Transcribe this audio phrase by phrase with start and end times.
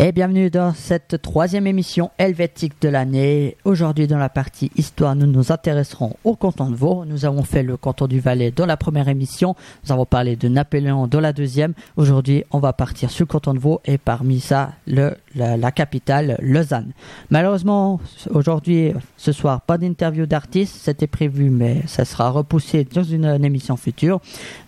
[0.00, 3.56] Et bienvenue dans cette troisième émission helvétique de l'année.
[3.64, 7.04] Aujourd'hui, dans la partie histoire, nous nous intéresserons au canton de Vaud.
[7.04, 9.56] Nous avons fait le canton du Valais dans la première émission.
[9.84, 11.74] Nous avons parlé de Napoléon dans la deuxième.
[11.96, 16.36] Aujourd'hui, on va partir sur le canton de Vaud et parmi ça, le, la, capitale,
[16.40, 16.92] Lausanne.
[17.30, 20.76] Malheureusement, aujourd'hui, ce soir, pas d'interview d'artiste.
[20.80, 24.20] C'était prévu, mais ça sera repoussé dans une, une émission future.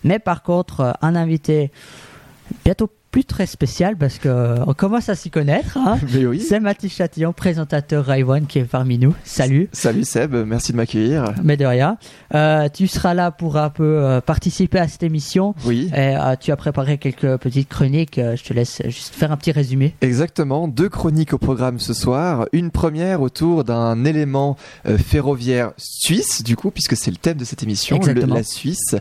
[0.03, 1.71] Mais par contre, un invité
[2.65, 5.77] bientôt plus très spécial parce que euh, on commence à s'y connaître.
[5.77, 5.99] Hein.
[6.39, 9.13] C'est Mathis Chatillon, présentateur Raiwan, qui est parmi nous.
[9.25, 9.69] Salut.
[9.73, 11.33] Salut Seb, merci de m'accueillir.
[11.43, 11.97] Mais de rien.
[12.33, 15.53] Euh, tu seras là pour un peu euh, participer à cette émission.
[15.65, 15.91] Oui.
[15.95, 18.15] Et, tu as préparé quelques petites chroniques.
[18.17, 19.93] je te laisse juste faire un petit résumé.
[20.01, 20.67] Exactement.
[20.67, 22.45] Deux chroniques au programme ce soir.
[22.53, 24.55] Une première autour d'un élément
[24.85, 28.95] ferroviaire suisse, du coup, puisque c'est le thème de cette émission, la Suisse,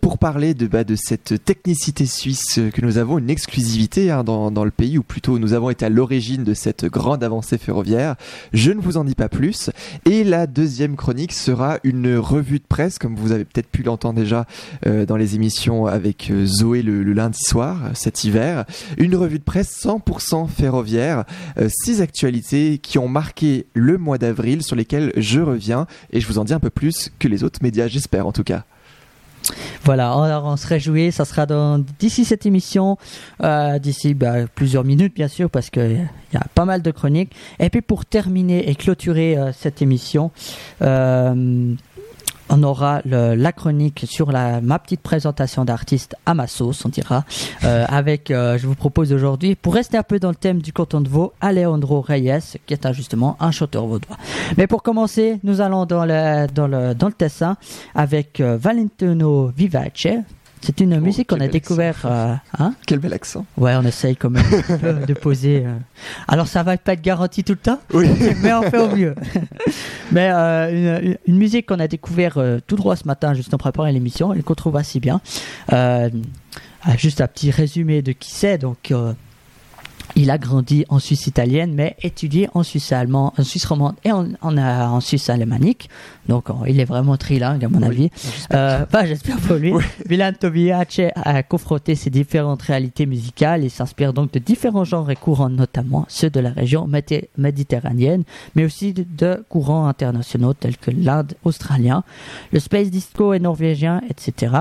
[0.00, 4.64] pour parler de, bah, de cette technicité suisse que nous avons une exclusivité hein, dans,
[4.64, 8.16] le pays, ou plutôt nous avons été à l'origine de cette grande avancée ferroviaire.
[8.52, 9.70] Je ne vous en dis pas plus.
[10.04, 14.18] Et la deuxième chronique sera une revue de presse, comme vous avez peut-être pu l'entendre
[14.18, 14.46] déjà
[14.86, 18.64] euh, dans les émissions avec euh, Zoé le, lundi soir, cet hiver.
[18.98, 21.24] Une revue de presse 100% ferroviaire,
[21.58, 26.26] euh, six actualités qui ont marqué le mois d'avril, sur lesquelles je reviens, et je
[26.26, 28.64] vous en dis un peu plus que les autres médias, j'espère en tout cas.
[29.84, 31.46] Voilà, on, se réjouit, ça sera
[31.98, 32.98] d'ici cette émission,
[33.42, 37.32] euh, d'ici bah, plusieurs minutes bien sûr, parce qu'il y a pas mal de chroniques.
[37.58, 40.30] Et puis pour terminer et clôturer euh, cette émission,
[40.82, 41.74] euh,
[42.52, 47.24] on aura la chronique sur la, ma petite présentation d'artiste à ma sauce, on dira,
[47.64, 50.72] euh, avec, euh, je vous propose aujourd'hui, pour rester un peu dans le thème du
[50.72, 54.18] canton de Vaud, Alejandro Reyes, qui est justement un chanteur vaudois.
[54.58, 57.56] Mais pour commencer, nous allons dans le, dans le, dans le Tessin
[57.94, 60.08] avec euh, Valentino Vivace,
[60.62, 62.02] c'est une oh, musique qu'on a découvert.
[62.04, 63.44] Euh, hein quel bel accent.
[63.56, 64.44] Ouais, on essaye quand même
[65.06, 65.64] de poser.
[65.66, 65.76] Euh.
[66.28, 68.08] Alors ça va pas être garanti tout le temps, oui.
[68.42, 69.14] mais on fait au mieux.
[70.12, 74.32] mais euh, une, musique qu'on a découvert tout droit ce matin, juste en préparant l'émission,
[74.32, 75.20] et qu'on trouve assez bien.
[76.96, 78.58] juste un petit résumé de qui c'est.
[78.58, 78.92] Donc
[80.16, 84.12] il a grandi en Suisse italienne, mais étudié en Suisse allemand, en Suisse romande et
[84.12, 85.88] en, en, en Suisse alémanique.
[86.28, 88.10] Donc, oh, il est vraiment trilingue, à mon avis.
[88.52, 89.72] Euh, j'espère pour lui.
[89.72, 89.82] Oui.
[90.08, 95.16] Milan Tobiace a confronté ces différentes réalités musicales et s'inspire donc de différents genres et
[95.16, 96.88] courants, notamment ceux de la région
[97.36, 98.24] méditerranéenne,
[98.54, 102.04] mais aussi de, courants internationaux tels que l'Inde australien,
[102.52, 104.54] le space disco et norvégien, etc.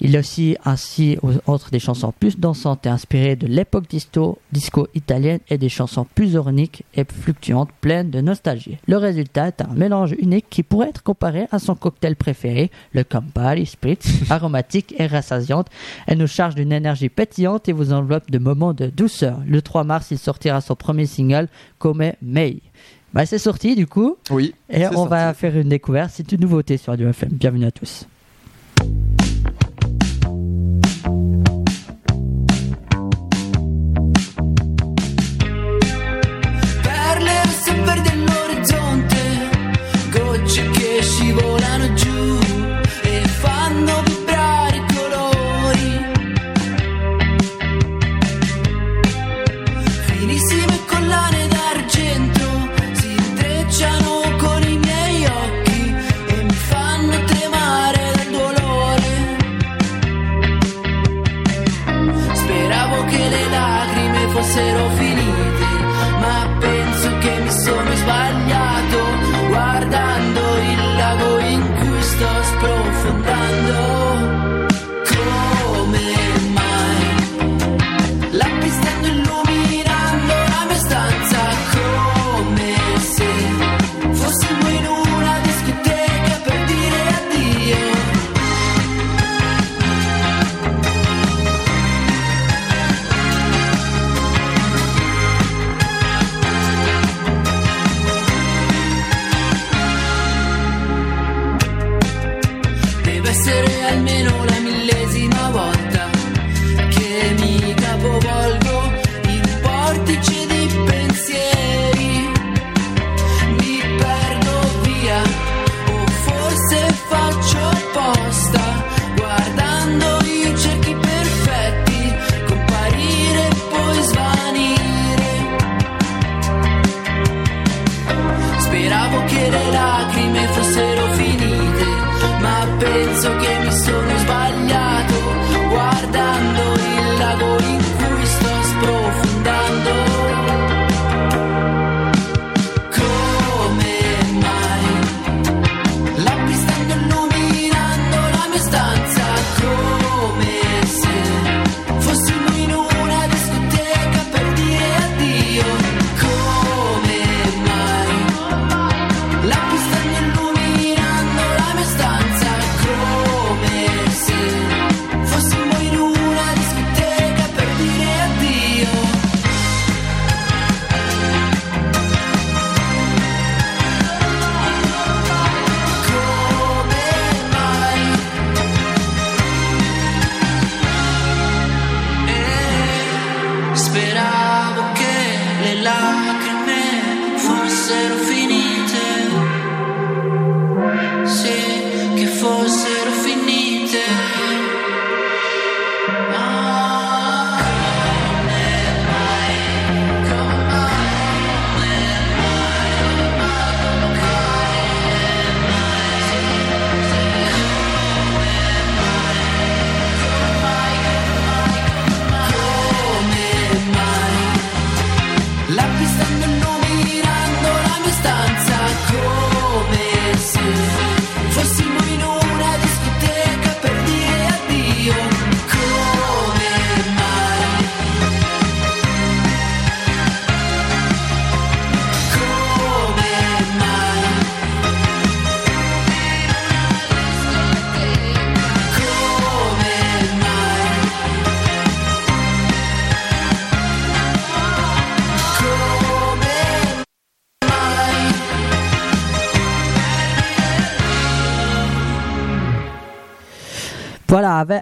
[0.00, 4.86] Il a aussi ainsi, entre des chansons plus dansantes et inspirées de l'époque disco, disco
[4.94, 8.78] italienne et des chansons plus orniques et fluctuantes, pleines de nostalgie.
[8.86, 13.04] Le résultat est un mélange unique qui pourrait être comparé à son cocktail préféré, le
[13.04, 15.68] Campari Spritz, aromatique et rassasiante.
[16.06, 19.40] Elle nous charge d'une énergie pétillante et vous enveloppe de moments de douceur.
[19.46, 21.48] Le 3 mars, il sortira son premier single,
[21.78, 22.60] Come May.
[23.12, 24.16] Bah, c'est sorti du coup.
[24.30, 24.54] Oui.
[24.68, 26.10] Et on va faire une découverte.
[26.14, 27.30] C'est une nouveauté sur Radio FM.
[27.32, 28.06] Bienvenue à tous.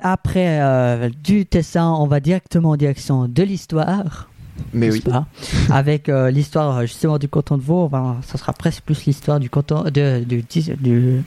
[0.02, 4.28] Après euh, du Tessin, on va directement en direction de l'histoire.
[4.72, 5.00] Mais oui.
[5.00, 5.26] Pas?
[5.70, 7.90] Avec euh, l'histoire justement du canton de Vaud,
[8.22, 11.22] ça sera presque plus l'histoire du canton de, du,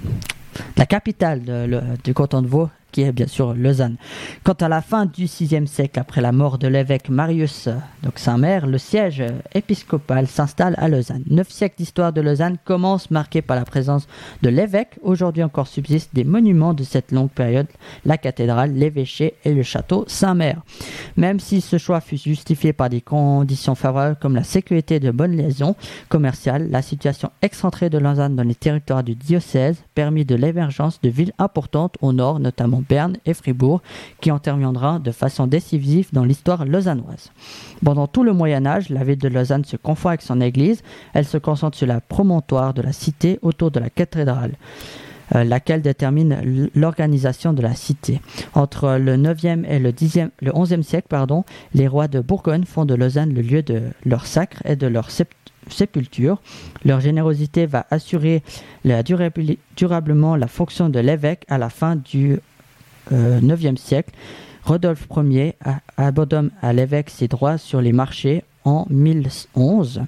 [0.78, 1.42] la capitale
[2.04, 3.98] du canton de Vaud, qui est bien sûr Lausanne.
[4.44, 7.70] Quant à la fin du VIe siècle, après la mort de l'évêque Marius
[8.04, 9.24] donc Saint-Mère, le siège
[9.54, 11.24] épiscopal s'installe à Lausanne.
[11.30, 14.08] Neuf siècles d'histoire de Lausanne commencent marqués par la présence
[14.42, 14.98] de l'évêque.
[15.02, 17.68] Aujourd'hui encore subsistent des monuments de cette longue période,
[18.06, 20.62] la cathédrale, l'évêché et le château Saint-Mère.
[21.18, 25.36] Même si ce choix fut justifié par des conditions favorables comme la sécurité de bonnes
[25.36, 25.76] liaisons
[26.10, 31.10] commerciales, la situation excentrée de Lausanne dans les territoires du diocèse permit de l'émergence de
[31.10, 33.82] villes importantes au nord, notamment Berne et Fribourg,
[34.20, 37.32] qui interviendra de façon décisive dans l'histoire lausannoise.
[37.84, 40.84] Pendant tout le Moyen Âge, la ville de Lausanne se confond avec son église.
[41.14, 44.54] Elle se concentre sur la promontoire de la cité autour de la cathédrale
[45.36, 48.20] euh, laquelle détermine l'organisation de la cité.
[48.54, 52.84] Entre le 9e et le, 10e, le 11e siècle, pardon, les rois de Bourgogne font
[52.84, 55.10] de Lausanne le lieu de leur sacre et de leur
[55.70, 56.42] sépulture.
[56.84, 58.44] Leur générosité va assurer
[59.78, 62.40] durablement la fonction de l'évêque à la fin du
[63.12, 64.12] 9e euh, siècle,
[64.64, 65.56] Rodolphe Ier
[65.98, 70.02] abandonne à l'évêque ses droits sur les marchés en 1011.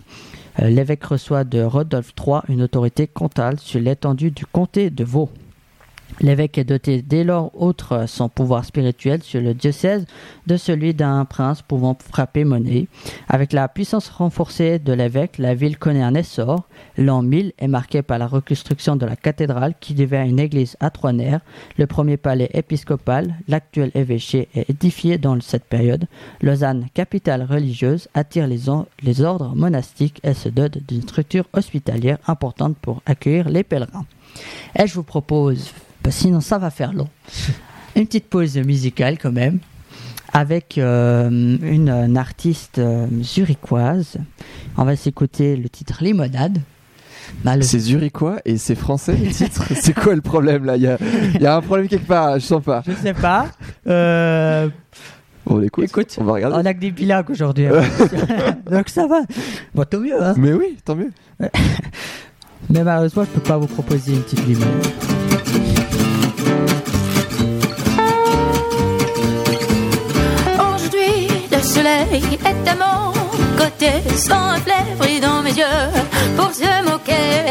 [0.59, 5.29] Euh, l'évêque reçoit de Rodolphe III une autorité comtale sur l'étendue du comté de Vaud.
[6.21, 10.05] L'évêque est doté dès lors, outre son pouvoir spirituel sur le diocèse,
[10.47, 12.87] de celui d'un prince pouvant frapper monnaie.
[13.27, 16.63] Avec la puissance renforcée de l'évêque, la ville connaît un essor.
[16.97, 20.89] L'an 1000 est marqué par la reconstruction de la cathédrale qui devient une église à
[20.89, 21.41] trois nerfs.
[21.77, 26.05] Le premier palais épiscopal, l'actuel évêché, est édifié dans cette période.
[26.41, 33.01] Lausanne, capitale religieuse, attire les, ordres monastiques et se dote d'une structure hospitalière importante pour
[33.05, 34.05] accueillir les pèlerins.
[34.77, 35.71] Et je vous propose
[36.11, 37.09] sinon ça va faire long.
[37.95, 39.59] Une petite pause musicale quand même,
[40.33, 44.17] avec euh, une, artiste euh, zurichoise.
[44.77, 46.59] On va s'écouter le titre Limonade.
[47.61, 49.63] C'est zurichois et c'est français le titre?
[49.75, 50.75] C'est quoi le problème là?
[50.75, 52.83] Il y a, un problème quelque part, je sens pas.
[52.85, 53.47] Je sais pas.
[53.87, 54.69] Euh,
[55.45, 55.85] on l'écoute.
[55.85, 56.57] Écoute, on va regarder.
[56.57, 57.67] On a que des pilacs aujourd'hui.
[57.67, 57.83] Hein.
[58.71, 59.21] Donc ça va.
[59.75, 60.21] Bon, tant mieux.
[60.21, 60.33] Hein.
[60.37, 61.11] Mais oui, tant mieux.
[62.69, 65.12] Mais malheureusement, je peux pas vous proposer une petite limonade.
[71.83, 73.11] soleil est à mon
[73.57, 75.85] côté, sans un flèche dans mes yeux,
[76.37, 77.43] pour se moquer,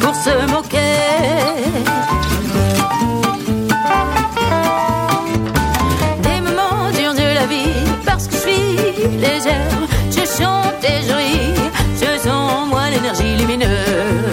[0.00, 0.96] pour se moquer.
[6.22, 7.74] Des moments durs de la vie,
[8.06, 11.54] parce que je suis légère, je chante et je ris,
[12.00, 14.29] je sens moi l'énergie lumineuse.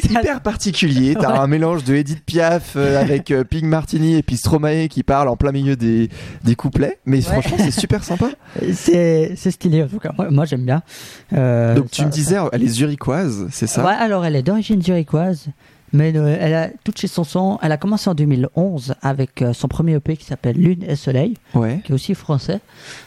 [0.00, 1.14] C'est hyper particulier.
[1.18, 5.02] T'as un mélange de Edith Piaf euh, avec euh, Pink Martini et puis Stromae qui
[5.02, 6.08] parle en plein milieu des,
[6.44, 6.98] des couplets.
[7.06, 8.28] Mais franchement, c'est super sympa.
[8.72, 10.12] C'est stylé en tout cas.
[10.30, 10.82] Moi, j'aime bien.
[11.32, 13.84] Euh, Donc tu me disais, elle est zurichoise, c'est ça?
[13.84, 15.46] Ouais, alors elle est d'origine zurichoise.
[15.96, 17.58] Mais euh, elle a toutes ses chansons.
[17.62, 21.34] Elle a commencé en 2011 avec euh, son premier EP qui s'appelle Lune et Soleil,
[21.52, 22.60] qui est aussi français.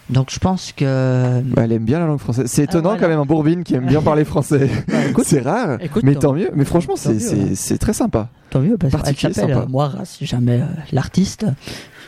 [0.10, 1.42] Donc je pense que.
[1.42, 2.48] Bah, elle aime bien la langue française.
[2.48, 4.70] C'est ah, étonnant quand même un Bourbine qui aime bien parler français.
[4.90, 5.78] Bah, c'est rare.
[6.04, 6.50] mais tant mieux.
[6.56, 8.30] Mais franchement, c'est très sympa.
[8.50, 11.46] Tant mieux parce qu'elle s'appelle euh, Moira, si jamais l'artiste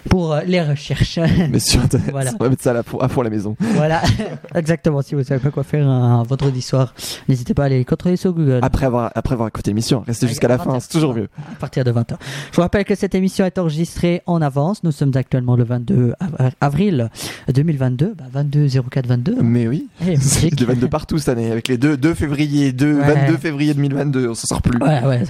[0.09, 1.19] pour euh, les recherches.
[1.49, 1.81] Mais sur
[2.11, 2.31] voilà.
[2.39, 3.55] on va mettre ça à, fond à la maison.
[3.59, 4.01] Voilà,
[4.55, 5.01] exactement.
[5.01, 6.93] Si vous savez pas quoi faire un vendredi soir,
[7.27, 8.59] n'hésitez pas à aller contrôler sur Google.
[8.61, 11.29] Après avoir, après avoir écouté l'émission, restez jusqu'à la fin, c'est toujours mieux.
[11.37, 12.15] À partir de 20h.
[12.51, 14.83] Je vous rappelle que cette émission est enregistrée en avance.
[14.83, 16.13] Nous sommes actuellement le 22
[16.59, 17.09] avril
[17.53, 18.15] 2022.
[18.31, 19.37] 22 04 22.
[19.41, 19.87] Mais oui,
[20.19, 24.29] c'est de 22 partout cette année, avec les 2, 2 février, 2, 22 février 2022,
[24.29, 24.77] on s'en sort plus.
[24.79, 25.23] Ouais, ouais.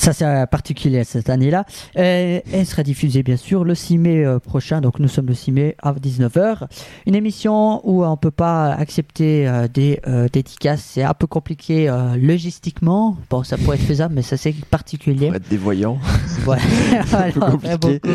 [0.00, 1.66] Ça, c'est particulier cette année-là.
[1.98, 4.80] Euh, elle sera diffusée, bien sûr, le 6 mai euh, prochain.
[4.80, 6.68] Donc, nous sommes le 6 mai à 19h.
[7.06, 10.00] Une émission où on ne peut pas accepter euh, des
[10.32, 10.80] dédicaces.
[10.80, 13.18] C'est un peu compliqué logistiquement.
[13.28, 15.30] Bon, ça pourrait être faisable, mais ça, c'est particulier.
[15.34, 15.98] être des voyants.
[16.46, 16.56] Ouais,
[17.12, 18.08] alors, beaucoup.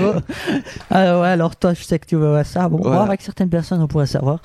[0.89, 2.67] Alors, ouais, alors, toi, je sais que tu veux voir ça.
[2.67, 4.39] Bon, avec certaines personnes, on pourrait savoir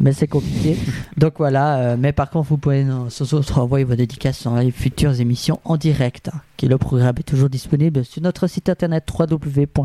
[0.00, 0.76] mais c'est compliqué.
[1.16, 3.08] Donc voilà, euh, mais par contre, vous pouvez nous
[3.56, 8.04] envoyer vos dédicaces dans les futures émissions en direct, hein, le programme est toujours disponible
[8.04, 9.78] sur notre site internet www.adufm.ch.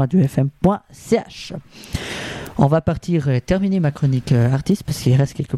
[2.58, 5.58] On va partir euh, terminer ma chronique euh, artiste parce qu'il reste quelques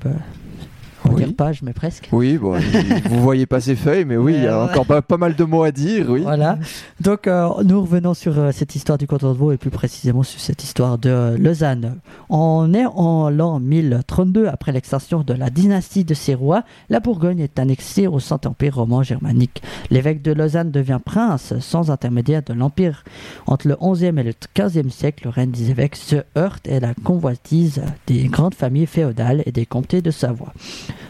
[1.06, 1.32] on oui.
[1.34, 2.10] page, mais presque.
[2.12, 2.58] Oui, bon,
[3.10, 5.44] vous voyez pas ces feuilles, mais oui, il y a encore pas, pas, mal de
[5.44, 6.22] mots à dire, oui.
[6.22, 6.58] Voilà.
[7.02, 10.24] Donc, euh, nous revenons sur euh, cette histoire du canton de Vaud et plus précisément
[10.24, 11.98] sur cette histoire de Lausanne.
[12.30, 16.64] On est en l'an 1032, après l'extension de la dynastie de ces rois.
[16.90, 19.62] La Bourgogne est annexée au Saint-Empire roman germanique.
[19.90, 23.04] L'évêque de Lausanne devient prince sans intermédiaire de l'Empire.
[23.46, 26.94] Entre le 11e et le 15e siècle, le règne des évêques se heurte et la
[26.94, 30.54] convoitise des grandes familles féodales et des comtés de Savoie.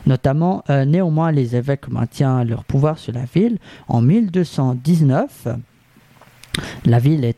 [0.06, 3.58] Notamment, euh, néanmoins, les évêques maintiennent leur pouvoir sur la ville.
[3.88, 5.48] En 1219,
[6.86, 7.38] la ville est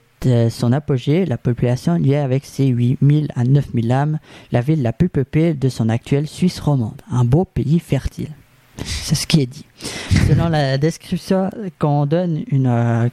[0.50, 4.20] son apogée, la population y est avec ses 8000 à 9000 âmes,
[4.52, 8.32] la ville la plus peuplée de son actuelle Suisse romande, un beau pays fertile.
[8.84, 9.66] C'est ce qui est dit.
[10.28, 11.50] Selon la description
[11.80, 13.10] qu'on donne, euh,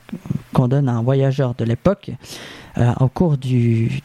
[0.54, 2.10] à un voyageur de l'époque,
[2.78, 4.00] euh, au cours du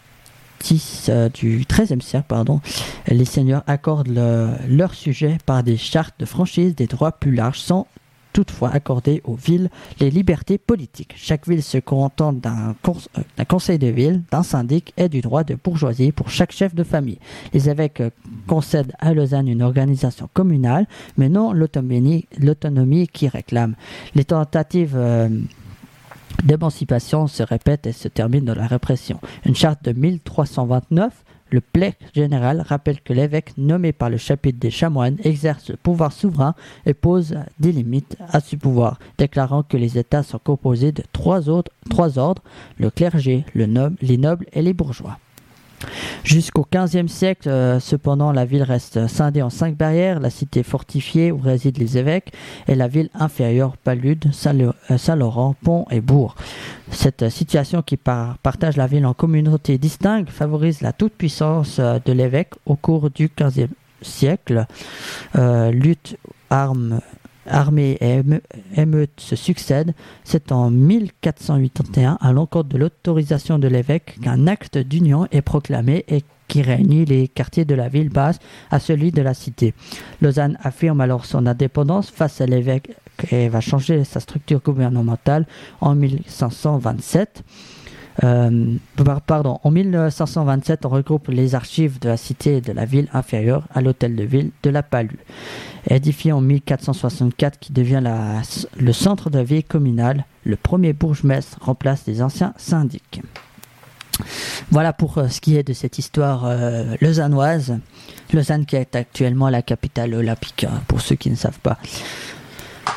[1.10, 2.62] euh, du XIIIe siècle, pardon,
[3.08, 4.20] les seigneurs accordent
[4.68, 7.88] leur sujet par des chartes de franchise des droits plus larges sans
[8.38, 11.16] toutefois accorder aux villes les libertés politiques.
[11.18, 15.56] Chaque ville se contente d'un euh, conseil de ville, d'un syndic et du droit de
[15.56, 17.18] bourgeoisie pour chaque chef de famille.
[17.54, 18.12] Les évêques euh,
[18.46, 20.86] concèdent à Lausanne une organisation communale,
[21.18, 23.74] mais non l'autonomie qui réclame.
[24.14, 24.96] Les tentatives
[26.44, 29.20] d'émancipation se répète et se termine dans la répression.
[29.46, 34.72] Une charte de 1329 le plaid général rappelle que l'évêque nommé par le chapitre des
[34.72, 39.98] chamoines exerce le pouvoir souverain et pose des limites à ce pouvoir, déclarant que les
[39.98, 42.44] États sont composés de trois, autres, trois ordres,
[42.78, 45.18] le clergé, le noble, les nobles et les bourgeois.
[46.24, 51.32] Jusqu'au XVe siècle, euh, cependant, la ville reste scindée en cinq barrières, la cité fortifiée
[51.32, 52.34] où résident les évêques
[52.68, 56.36] et la ville inférieure, Palude, euh, Saint-Laurent, Pont et Bourg.
[56.92, 62.54] Cette situation qui partage la ville en communautés distinctes favorise la toute-puissance euh, de l'évêque
[62.66, 63.70] au cours du XVe
[64.02, 64.66] siècle.
[65.34, 66.18] lutte,
[66.50, 67.02] armes
[67.48, 68.22] armées et
[68.76, 75.28] émeutes se succèdent, c'est en 1481, à l'encontre de l'autorisation de l'évêque, qu'un acte d'union
[75.32, 78.40] est proclamé et qui réunit les quartiers de la ville basse
[78.72, 79.74] à celui de la cité.
[80.22, 82.92] Lausanne affirme alors son indépendance face à l'évêque
[83.32, 85.46] et va changer sa structure gouvernementale
[85.82, 87.44] en 1527.
[88.24, 88.76] Euh,
[89.26, 93.64] pardon, en 1527, on regroupe les archives de la cité et de la ville inférieure
[93.74, 95.20] à l'hôtel de ville de la Palue.
[95.90, 98.04] Édifié en 1464, qui devient
[98.78, 103.22] le centre de la vie communale, le premier bourgmestre remplace les anciens syndics.
[104.72, 107.78] Voilà pour euh, ce qui est de cette histoire euh, lausannoise.
[108.34, 111.78] Lausanne qui est actuellement la capitale olympique, hein, pour ceux qui ne savent pas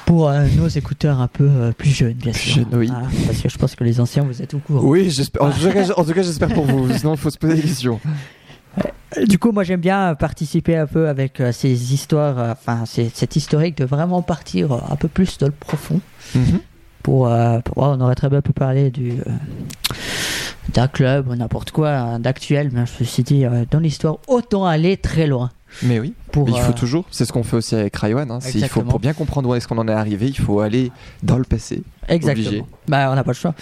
[0.06, 2.66] pour euh, nos écouteurs un peu euh, plus jeunes, bien sûr.
[2.72, 2.90] oui.
[2.92, 4.82] Ah, parce que je pense que les anciens, vous êtes au courant.
[4.84, 6.92] Oui, en, tout cas, j'espère pour vous.
[6.96, 8.00] Sinon, il faut se poser des questions.
[9.26, 13.76] Du coup, moi, j'aime bien participer un peu avec euh, ces histoires, enfin, cette historique
[13.76, 16.00] de vraiment partir un peu plus dans le profond.
[16.34, 16.60] Mhm.
[17.02, 17.22] Pour,
[17.76, 19.14] on aurait très bien pu parler du
[20.74, 24.66] d'un club ou n'importe quoi, hein, d'actuel, mais je me suis dit, dans l'histoire, autant
[24.66, 25.50] aller très loin.
[25.82, 28.30] Mais oui, il faut euh, toujours, c'est ce qu'on fait aussi avec Raywan.
[28.30, 28.38] Hein.
[28.54, 30.90] il faut, pour bien comprendre où est-ce qu'on en est arrivé, il faut aller
[31.22, 31.82] dans le passé.
[32.08, 32.66] Exactement.
[32.88, 33.54] Bah, on n'a pas le choix.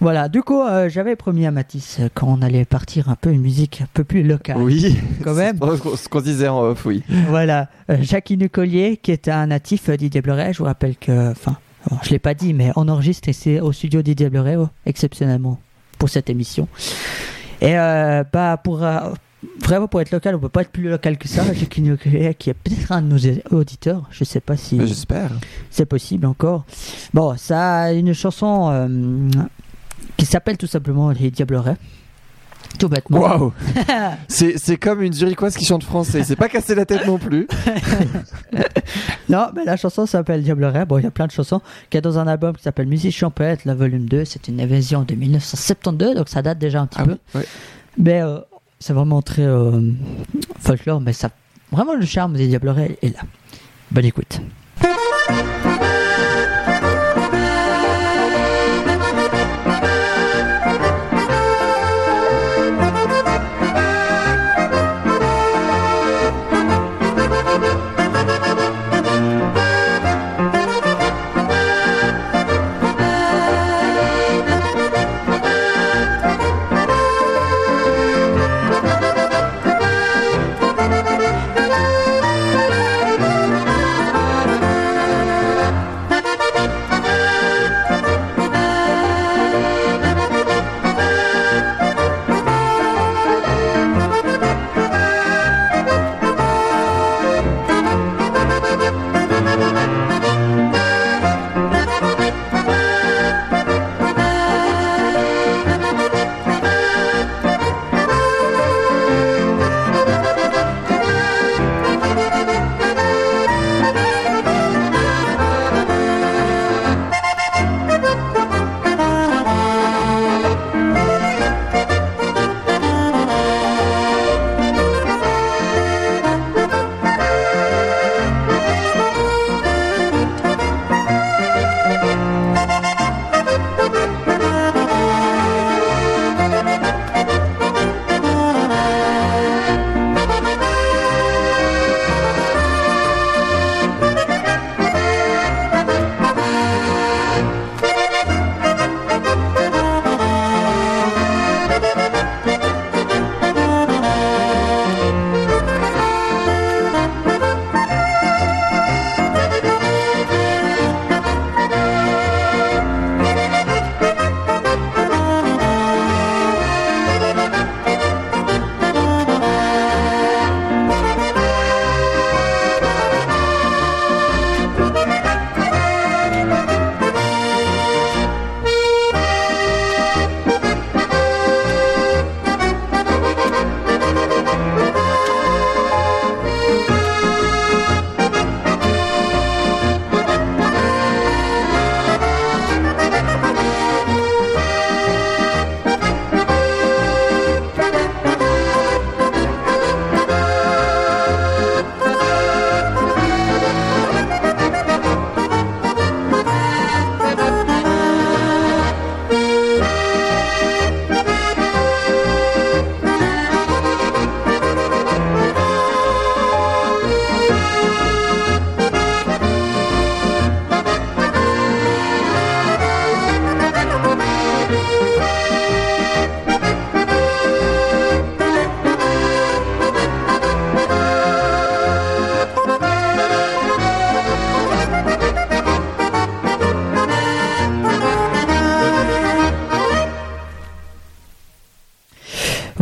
[0.00, 3.40] Voilà, du coup, euh, j'avais promis à Mathis euh, qu'on allait partir un peu une
[3.40, 4.56] musique un peu plus locale.
[4.56, 5.58] Oui, quand même.
[5.96, 7.04] ce qu'on disait en off, oui.
[7.28, 7.68] Voilà,
[8.00, 11.56] Jacques Collier, qui est un natif Didier Bleuret, je vous rappelle que, enfin,
[12.02, 15.60] je l'ai pas dit, mais on enregistre ici au studio Didier Bleuret, oh, exceptionnellement,
[15.98, 16.66] pour cette émission.
[17.60, 18.84] Et bah, pour
[19.58, 21.42] vraiment pour être local, on peut pas être plus local que ça.
[21.52, 24.08] J'ai qu'une qui est peut-être un de nos auditeurs.
[24.10, 24.84] Je sais pas si.
[24.86, 25.30] J'espère.
[25.70, 26.64] C'est possible encore.
[27.14, 29.28] Bon, ça a une chanson euh,
[30.16, 31.76] qui s'appelle tout simplement Les Diablerets.
[32.78, 33.20] Tout bêtement.
[33.20, 33.52] Waouh
[34.28, 36.24] C'est comme une zurichoise qui chante français.
[36.24, 37.46] C'est pas casser la tête non plus.
[39.28, 40.86] non, mais la chanson s'appelle Diableret.
[40.86, 43.14] Bon, il y a plein de chansons qui est dans un album qui s'appelle Musique
[43.14, 44.24] Champêtre, la volume 2.
[44.24, 47.44] C'est une version de 1972, donc ça date déjà un petit ah peu.
[47.98, 48.38] Mais euh,
[48.82, 49.80] c'est vraiment très euh,
[50.58, 51.30] folklore, mais ça,
[51.70, 53.22] vraiment le charme des Diablerets est là.
[53.90, 54.40] Bonne écoute.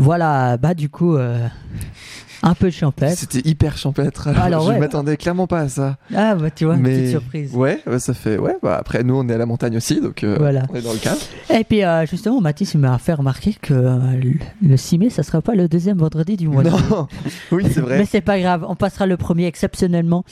[0.01, 1.17] Voilà, bah du coup,
[2.43, 3.19] un peu champêtre.
[3.19, 4.29] C'était hyper champêtre.
[4.29, 5.97] Alors, je ne m'attendais clairement pas à ça.
[6.15, 7.55] Ah bah tu vois, une petite surprise.
[7.55, 8.39] Ouais, ça fait.
[8.39, 10.63] Ouais, bah après nous on est à la montagne aussi, donc euh, voilà.
[10.71, 11.21] on est dans le cadre.
[11.51, 13.99] Et puis euh, justement, Mathis m'a fait remarquer que euh,
[14.63, 16.63] le 6 mai, ça sera pas le deuxième vendredi du mois.
[16.63, 17.09] Non,
[17.53, 17.99] oui c'est vrai.
[17.99, 20.25] Mais c'est pas grave, on passera le premier exceptionnellement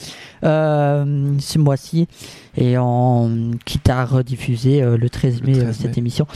[0.42, 2.08] ce mois-ci
[2.56, 6.26] et on quitte à rediffuser le 13 mai, cette émission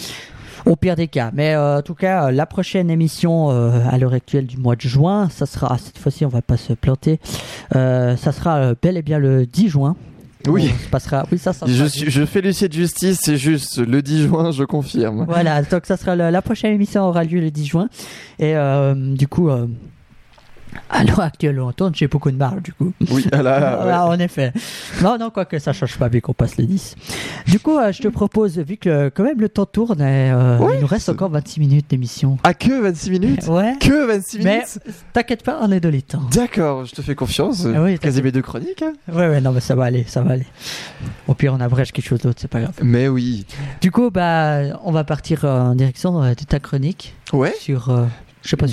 [0.66, 1.30] au pire des cas.
[1.32, 4.82] Mais euh, en tout cas, la prochaine émission euh, à l'heure actuelle du mois de
[4.82, 7.20] juin, ça sera, cette fois-ci on va pas se planter,
[7.74, 9.96] euh, ça sera bel et bien le 10 juin.
[10.48, 10.72] Oui.
[10.90, 11.24] passera.
[11.30, 14.50] Oui, ça, ça je, suis, je fais l'huissier de justice, c'est juste le 10 juin,
[14.50, 15.24] je confirme.
[15.28, 17.88] Voilà, donc ça sera la prochaine émission aura lieu le 10 juin.
[18.40, 18.54] Et
[18.94, 19.48] du coup,
[20.90, 22.92] à l'heure actuelle, on tourne j'ai beaucoup de marge, du coup.
[23.10, 24.52] Oui, là, en effet.
[25.02, 26.96] Non, non, quoi que ça change pas, vu qu'on passe les 10.
[27.46, 30.80] Du coup, euh, je te propose, vu que quand même le temps tourne, euh, il
[30.80, 32.38] nous reste encore 26 minutes d'émission.
[32.44, 33.76] Ah, que 26 minutes Ouais.
[33.80, 34.52] Que 26 minutes
[34.84, 36.20] Mais t'inquiète pas, on est de l'état.
[36.32, 37.66] D'accord, je te fais confiance.
[37.66, 38.82] Ah oui, mes deux chroniques.
[38.82, 38.92] Hein.
[39.12, 40.46] Ouais, ouais, non, mais ça va aller, ça va aller.
[41.26, 42.74] Au pire, on abrège quelque chose d'autre, c'est pas grave.
[42.82, 43.46] Mais oui.
[43.80, 47.14] Du coup, bah, on va partir en direction euh, de ta chronique.
[47.32, 47.54] Ouais.
[47.58, 47.90] Sur
[48.42, 48.66] je sais pas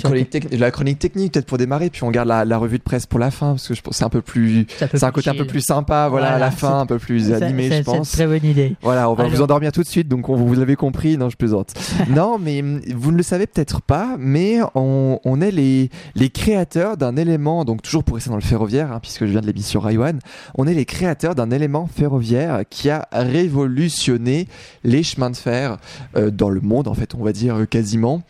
[0.52, 3.30] La chronique technique, peut-être pour démarrer, puis on garde la, revue de presse pour la
[3.30, 5.60] fin, parce que je pense c'est un peu plus, c'est un côté un peu plus
[5.60, 8.08] sympa, voilà, à la fin, un peu plus animé, je pense.
[8.08, 8.76] C'est très bonne idée.
[8.82, 11.36] Voilà, on va vous endormir tout de suite, donc on, vous l'avez compris, non, je
[11.36, 11.74] plaisante.
[12.08, 16.30] non, mais hum, vous ne le savez peut-être pas, mais on, on est les, les
[16.30, 19.46] créateurs d'un élément, donc toujours pour rester dans le ferroviaire, hein, puisque je viens de
[19.46, 20.18] l'émission Raiwan,
[20.56, 24.48] on est les créateurs d'un élément ferroviaire qui a révolutionné
[24.84, 25.78] les chemins de fer
[26.16, 28.22] euh, dans le monde, en fait, on va dire euh, quasiment.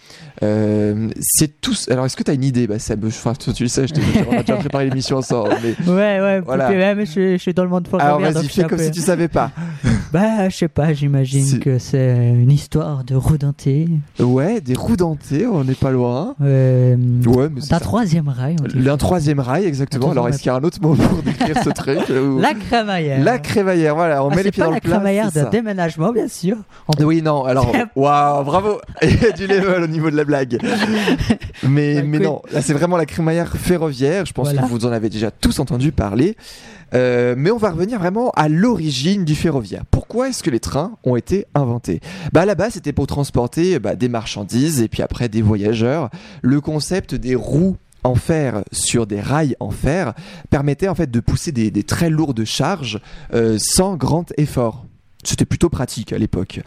[0.43, 1.89] Euh, c'est tous.
[1.89, 2.67] Alors, est-ce que tu as une idée?
[2.67, 3.95] Bah, ça, enfin, tu le sais, je
[4.29, 5.55] on a déjà préparé l'émission ensemble.
[5.63, 5.77] Mais...
[5.87, 6.71] Ouais, ouais, voilà.
[7.05, 8.01] je, je, suis dans le monde fort.
[8.01, 9.53] Alors, vas-y, fais comme si tu savais pas.
[10.13, 13.89] bah, je sais pas, j'imagine que c'est une histoire de roues dentées.
[14.19, 16.35] Ouais, des roues dentées, on n'est pas loin.
[16.43, 16.97] Euh,
[17.27, 17.73] ouais, mais c'est.
[17.75, 18.57] Un troisième rail.
[18.87, 20.11] Un troisième rail, exactement.
[20.11, 21.99] Alors, est-ce qu'il y a un autre mot pour décrire ce truc
[22.41, 23.23] La crémaillère.
[23.23, 24.91] La crémaillère, voilà, on ah, met les pieds dans le plat.
[24.91, 26.57] la crémaillère de déménagement, bien sûr.
[26.99, 28.81] Oui, non, alors, waouh, bravo.
[29.03, 30.59] Il y a du level au niveau de la blague.
[31.63, 34.27] mais, bah, mais non, là c'est vraiment la crémaillère ferroviaire.
[34.27, 36.37] Je pense que vous en avez déjà tous entendu parler.
[36.95, 39.85] Euh, mais on va revenir vraiment à l'origine du ferroviaire.
[39.91, 42.01] Pourquoi est-ce que les trains ont été inventés?
[42.33, 46.11] Bah base c'était pour transporter bah, des marchandises et puis après des voyageurs.
[46.43, 50.15] Le concept des roues en fer sur des rails en fer
[50.49, 53.01] permettait en fait de pousser des, très lourdes charges
[53.35, 54.87] euh, sans grand effort.
[55.23, 56.61] C'était plutôt pratique à l'époque.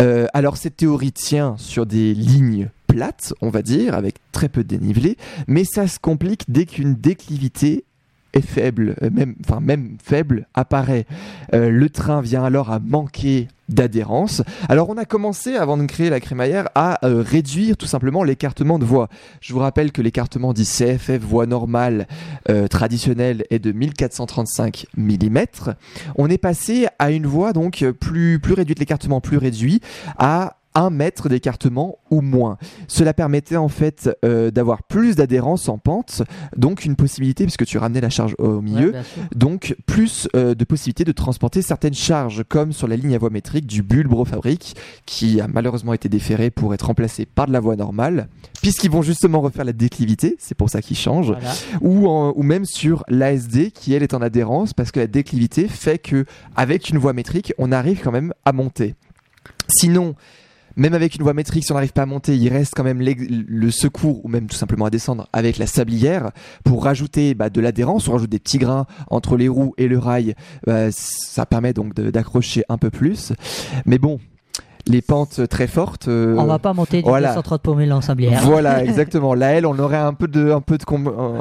[0.00, 4.64] Euh, alors cette théorie tient sur des lignes plates, on va dire, avec très peu
[4.64, 7.84] de dénivelé, mais ça se complique dès qu'une déclivité
[8.32, 11.06] est faible, euh, même, enfin même faible, apparaît.
[11.54, 14.42] Euh, le train vient alors à manquer d'adhérence.
[14.68, 18.78] Alors on a commencé, avant de créer la crémaillère, à euh, réduire tout simplement l'écartement
[18.78, 19.08] de voie.
[19.40, 22.06] Je vous rappelle que l'écartement dit CFF voie normale
[22.70, 25.38] traditionnelle est de 1435 mm.
[26.16, 29.80] On est passé à une voie donc plus, plus réduite, l'écartement plus réduit,
[30.18, 32.56] à un mètre d'écartement ou moins.
[32.88, 36.22] Cela permettait en fait euh, d'avoir plus d'adhérence en pente,
[36.56, 38.92] donc une possibilité, puisque tu ramenais la charge au milieu,
[39.34, 43.30] donc plus euh, de possibilités de transporter certaines charges, comme sur la ligne à voie
[43.30, 47.60] métrique du Bulbro Fabrique, qui a malheureusement été déféré pour être remplacé par de la
[47.60, 48.28] voie normale,
[48.62, 51.34] puisqu'ils vont justement refaire la déclivité, c'est pour ça qu'ils changent,
[51.80, 55.98] ou, ou même sur l'ASD, qui elle est en adhérence, parce que la déclivité fait
[55.98, 56.24] que
[56.56, 58.94] avec une voie métrique, on arrive quand même à monter.
[59.68, 60.14] Sinon,
[60.76, 63.00] même avec une voie métrique, si on n'arrive pas à monter, il reste quand même
[63.02, 66.30] le secours ou même tout simplement à descendre avec la sablière
[66.64, 69.98] pour rajouter bah, de l'adhérence, on rajoute des petits grains entre les roues et le
[69.98, 70.34] rail.
[70.66, 73.32] Bah, ça permet donc d'accrocher un peu plus.
[73.86, 74.18] Mais bon,
[74.86, 76.08] les pentes très fortes.
[76.08, 77.28] Euh, on va pas monter du voilà.
[77.28, 78.40] 230 pour 1000 en sablière.
[78.42, 79.34] Voilà, exactement.
[79.34, 80.84] Là, elle, on aurait un peu de, un peu de,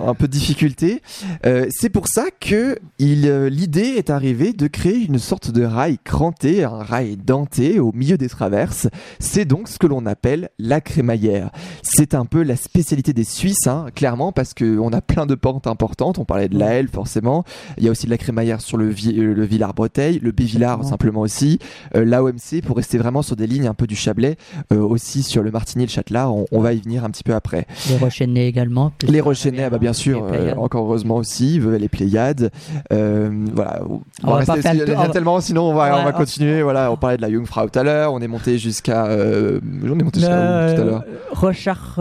[0.07, 1.01] un peu de difficulté.
[1.45, 5.97] Euh, c'est pour ça que euh, l'idée est arrivée de créer une sorte de rail
[6.03, 8.87] cranté, un rail denté au milieu des traverses.
[9.19, 11.51] C'est donc ce que l'on appelle la crémaillère.
[11.81, 15.35] C'est un peu la spécialité des Suisses, hein, clairement, parce que on a plein de
[15.35, 16.19] pentes importantes.
[16.19, 17.43] On parlait de la L, forcément.
[17.77, 21.59] Il y a aussi de la crémaillère sur le, le Villard-Breteuil, le Bévillard simplement aussi,
[21.93, 24.37] l'AOMC pour rester vraiment sur des lignes un peu du Chablais,
[24.71, 26.33] euh, aussi sur le Martigny le Châtelard.
[26.51, 27.65] On, va y venir un petit peu après.
[27.89, 28.91] Les Rochennais également.
[29.07, 32.51] Les Rochennais, bah, bien sûr, euh, encore heureusement aussi, les Pléiades.
[32.91, 33.81] Euh, voilà.
[34.23, 36.61] On, va rester, il y en a tellement, sinon on va, on va continuer.
[36.61, 39.05] Voilà, on parlait de la Jungfrau tout à l'heure, on est monté jusqu'à.
[39.05, 41.03] on est monté jusqu'à tout à l'heure?
[41.31, 41.95] Rochard,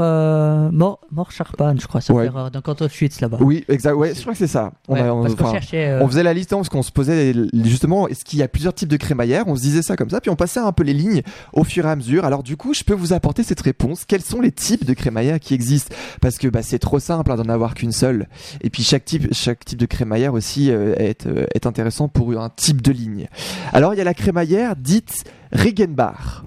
[0.72, 2.24] Mort, je crois, ça ouais.
[2.24, 3.38] faire dans Canton Schwitz là-bas.
[3.40, 3.94] Oui, exact.
[3.94, 4.72] Ouais, je crois que c'est ça.
[4.88, 8.42] On, on, on, faisait la liste hein, parce qu'on se posait justement, est-ce qu'il y
[8.42, 9.44] a plusieurs types de crémaillères?
[9.46, 11.19] On se disait ça comme ça, puis on passait un peu les lignes
[11.52, 12.24] au fur et à mesure.
[12.24, 14.04] Alors du coup, je peux vous apporter cette réponse.
[14.04, 15.94] Quels sont les types de crémaillère qui existent?
[16.20, 18.28] Parce que bah, c'est trop simple hein, d'en avoir qu'une seule.
[18.60, 22.82] Et puis chaque type, de crémaillère aussi euh, est, euh, est intéressant pour un type
[22.82, 23.28] de ligne.
[23.72, 26.44] Alors il y a la crémaillère dite Regenbach.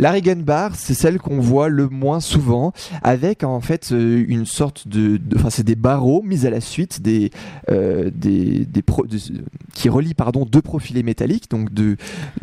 [0.00, 4.88] La Regenbar, c'est celle qu'on voit le moins souvent, avec en fait euh, une sorte
[4.88, 7.30] de, enfin c'est des barreaux mis à la suite des
[7.70, 8.82] euh, des, des
[9.74, 11.98] qui relient pardon deux profilés métalliques, donc de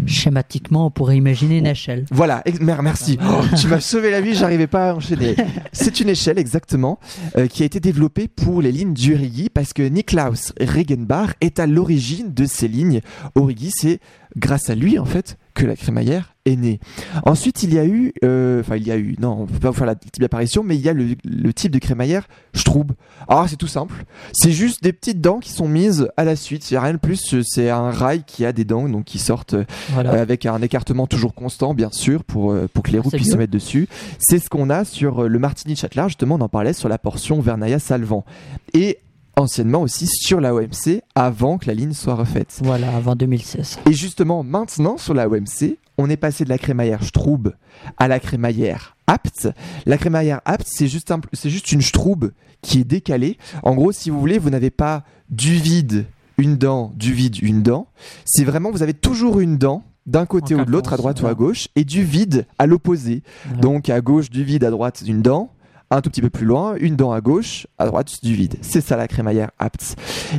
[0.06, 2.06] schématiquement on pourrait imaginer une échelle.
[2.12, 3.18] Voilà, merci.
[3.28, 5.36] Oh, tu m'as sauvé la vie, j'arrivais pas à enchaîner.
[5.72, 7.00] c'est une échelle exactement
[7.38, 11.66] euh, qui a été développée pour les lignes d'Urigi parce que Niklaus Regenbach est à
[11.66, 13.02] l'origine de ces lignes.
[13.34, 14.00] Origi, c'est
[14.38, 16.80] grâce à lui en fait que la crémaillère est née.
[17.24, 19.72] Ensuite, il y a eu, euh, enfin, il y a eu, non, on peut pas
[19.72, 22.92] vous faire la type d'apparition, mais il y a le, type de crémaillère Stroub.
[23.28, 24.06] Ah, c'est tout simple.
[24.34, 26.70] C'est juste des petites dents qui sont mises à la suite.
[26.70, 27.36] Il n'y a rien de plus.
[27.44, 29.66] C'est un rail qui a des dents, donc qui sortent euh,
[29.96, 33.38] avec un écartement toujours constant, bien sûr, pour, euh, pour que les roues puissent se
[33.38, 33.88] mettre dessus.
[34.20, 36.10] C'est ce qu'on a sur le Martini Châtelard.
[36.10, 38.26] Justement, on en parlait sur la portion Vernaya-Salvant.
[38.74, 39.00] Et
[39.38, 42.60] anciennement aussi sur la OMC avant que la ligne soit refaite.
[42.62, 43.80] Voilà, avant 2016.
[43.86, 47.54] Et justement, maintenant sur la OMC, on est passé de la crémaillère Stroub
[47.98, 49.50] à la crémaillère Apt.
[49.86, 53.38] La crémaillère Apt, c'est juste, c'est juste une Stroub qui est décalée.
[53.64, 56.06] En gros, si vous voulez, vous n'avez pas du vide,
[56.38, 57.88] une dent, du vide, une dent.
[58.26, 61.28] C'est vraiment, vous avez toujours une dent d'un côté ou de l'autre, à droite ou
[61.28, 63.24] à gauche, et du vide à l'opposé.
[63.62, 65.52] Donc à gauche du vide, à droite une dent,
[65.90, 68.56] un tout petit peu plus loin, une dent à gauche, à droite du vide.
[68.62, 69.96] C'est ça la crémaillère Apts.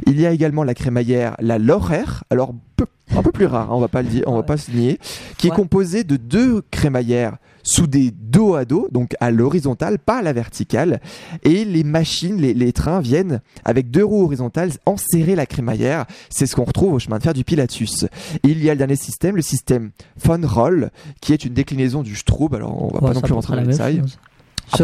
[0.06, 2.54] Il y a également la crémaillère la Lorer, alors
[3.16, 4.98] un peu plus rare, hein, on va pas le dire, on va pas se nier,
[5.38, 10.22] qui est composée de deux crémaillères soudées dos à dos, donc à l'horizontale, pas à
[10.22, 11.00] la verticale.
[11.42, 16.06] Et les machines, les, trains viennent avec deux roues horizontales enserrer la crémaillère.
[16.30, 18.06] C'est ce qu'on retrouve au chemin de fer du Pilatus.
[18.42, 19.90] il y a le dernier système, le système
[20.22, 22.54] Von Roll, qui est une déclinaison du Stroub.
[22.54, 24.02] Alors on va pas non plus rentrer dans les détails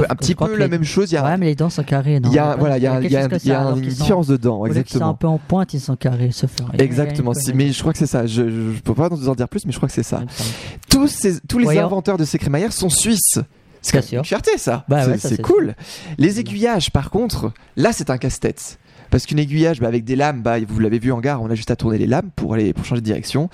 [0.09, 1.11] un, petit peu la même chose.
[1.11, 2.21] Il y a, ouais, mais les dents sont carrées.
[2.23, 4.37] Il y a, voilà, il y a, il y a, y a une différence de
[4.37, 5.07] dents, exactement.
[5.07, 7.33] Ils un peu en pointe, ils sont carrés, sauf Exactement.
[7.55, 8.27] mais je crois que c'est ça.
[8.27, 10.23] Je, je peux pas vous en dire plus, mais je crois que c'est ça.
[10.89, 13.39] Tous ces, tous les inventeurs de ces crémaillères sont suisses.
[13.83, 14.85] C'est une fierté, ça.
[14.89, 15.75] Bah c'est cool.
[16.19, 18.79] Les aiguillages, par contre, là, c'est un casse-tête.
[19.11, 21.55] Parce qu'une aiguillage bah, avec des lames, bah, vous l'avez vu en gare, on a
[21.55, 23.49] juste à tourner les lames pour aller pour changer de direction.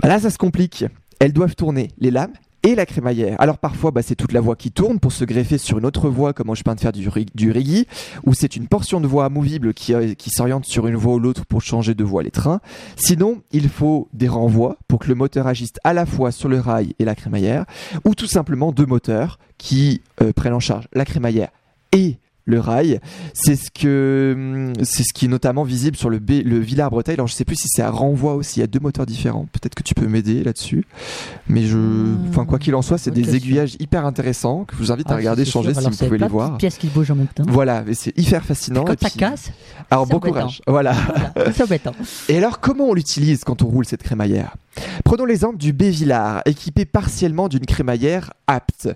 [0.00, 0.84] Bah, là, ça se complique.
[1.18, 3.36] Elles doivent tourner les lames et la crémaillère.
[3.40, 6.08] Alors parfois, bah, c'est toute la voie qui tourne pour se greffer sur une autre
[6.08, 7.86] voie, comme je peux de faire du, du
[8.24, 11.18] ou c'est une portion de voie amovible qui, euh, qui s'oriente sur une voie ou
[11.18, 12.60] l'autre pour changer de voie les trains.
[12.96, 16.60] Sinon, il faut des renvois pour que le moteur agisse à la fois sur le
[16.60, 17.64] rail et la crémaillère,
[18.04, 21.48] ou tout simplement deux moteurs qui euh, prennent en charge la crémaillère
[21.92, 23.00] et le rail.
[23.34, 27.14] C'est ce que hum, c'est ce qui est notamment visible sur le, B, le Villars-Breteuil.
[27.14, 28.58] Alors je sais plus si c'est à renvoi aussi.
[28.58, 29.46] Il y a deux moteurs différents.
[29.52, 30.84] Peut-être que tu peux m'aider là-dessus.
[31.48, 31.78] Mais je,
[32.28, 35.14] enfin quoi qu'il en soit, c'est des aiguillages hyper intéressants que je vous invite à
[35.14, 36.58] ah, regarder, changer si vous pouvez les voir.
[36.58, 37.44] Pièces qui bougent en même temps.
[37.48, 38.84] Voilà, c'est hyper fascinant.
[38.84, 39.50] quand ça casse.
[39.90, 40.60] Alors bon courage.
[40.72, 40.94] Voilà.
[41.52, 41.92] c'est embêtant.
[42.28, 44.56] Et alors comment on l'utilise quand on roule cette crémaillère?
[45.04, 48.88] Prenons l'exemple du B-Villars, équipé partiellement d'une crémaillère apte.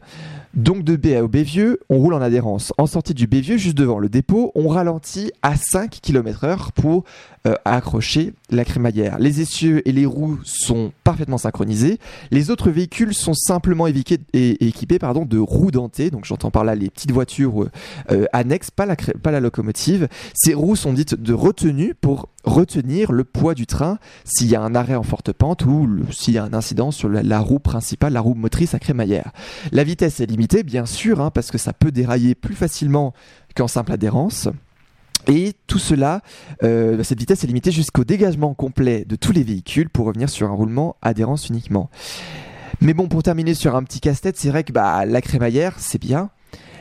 [0.57, 2.73] Donc de B à au Bévieux, on roule en adhérence.
[2.79, 7.05] En sortie du Bévieux, juste devant le dépôt, on ralentit à 5 km/h pour
[7.47, 9.19] euh, accrocher la crémaillère.
[9.19, 11.99] Les essieux et les roues sont parfaitement synchronisés.
[12.31, 16.11] Les autres véhicules sont simplement équipés de roues dentées.
[16.11, 17.69] Donc j'entends par là les petites voitures
[18.11, 20.09] euh, annexes, pas la, pas la locomotive.
[20.33, 24.62] Ces roues sont dites de retenue pour retenir le poids du train s'il y a
[24.62, 28.12] un arrêt en forte pente ou s'il y a un incident sur la, roue principale,
[28.12, 29.33] la roue motrice à crémaillère.
[29.72, 33.14] La vitesse est limitée, bien sûr, hein, parce que ça peut dérailler plus facilement
[33.55, 34.48] qu'en simple adhérence.
[35.29, 36.22] Et tout cela,
[36.62, 40.48] euh, cette vitesse est limitée jusqu'au dégagement complet de tous les véhicules pour revenir sur
[40.48, 41.90] un roulement adhérence uniquement.
[42.81, 46.00] Mais bon, pour terminer sur un petit casse-tête, c'est vrai que bah, la crémaillère, c'est
[46.00, 46.31] bien,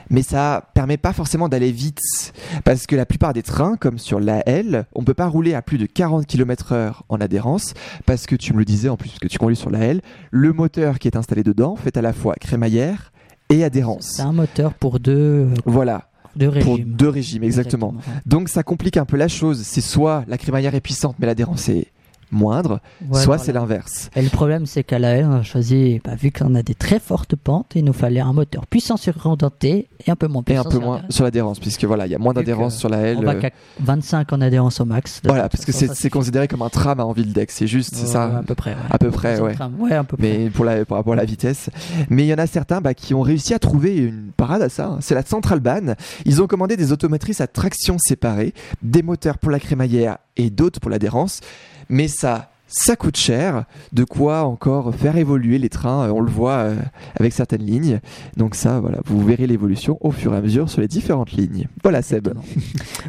[0.10, 4.20] mais ça permet pas forcément d'aller vite parce que la plupart des trains comme sur
[4.20, 7.74] la L on peut pas rouler à plus de 40 km heure en adhérence
[8.06, 10.54] parce que tu me le disais en plus que tu conduis sur la L le
[10.54, 13.12] moteur qui est installé dedans fait à la fois crémaillère
[13.50, 16.66] et adhérence c'est un moteur pour deux voilà deux régimes.
[16.66, 17.94] Pour deux régimes, exactement.
[18.26, 19.62] Donc ça complique un peu la chose.
[19.64, 21.88] C'est soit la crémaillère est puissante, mais l'adhérence est
[22.32, 22.80] moindre,
[23.14, 24.10] soit c'est l'inverse.
[24.16, 26.76] Et le problème, c'est qu'à la L, on a choisi, bah, vu qu'on a des
[26.76, 30.44] très fortes pentes, il nous fallait un moteur puissant sur rendenté et un peu moins
[30.44, 30.64] puissant.
[30.64, 33.00] Et un peu moins sur l'adhérence, puisque voilà, il y a moins d'adhérence sur la
[33.00, 33.18] L.
[33.20, 35.22] On va qu'à 25 en adhérence au max.
[35.24, 38.38] Voilà, parce que c'est considéré comme un tram en ville d'Aix, c'est juste, c'est ça
[38.38, 38.76] À peu près.
[38.90, 39.56] À peu près, ouais.
[39.80, 40.38] ouais peu près.
[40.38, 41.70] Mais pour, la, pour rapport à la vitesse.
[42.10, 44.70] Mais il y en a certains bah, qui ont réussi à trouver une parade à
[44.70, 44.88] ça.
[44.88, 44.98] Hein.
[45.02, 45.96] C'est la Central Ban.
[46.26, 50.80] Ils ont commandé des automotrices à traction séparée, des moteurs pour la crémaillère et d'autres
[50.80, 51.42] pour l'adhérence.
[51.90, 53.66] Mais ça ça coûte cher.
[53.94, 56.72] De quoi encore faire évoluer les trains, on le voit
[57.18, 58.00] avec certaines lignes.
[58.38, 61.68] Donc ça, voilà, vous verrez l'évolution au fur et à mesure sur les différentes lignes.
[61.84, 62.30] Voilà Seb.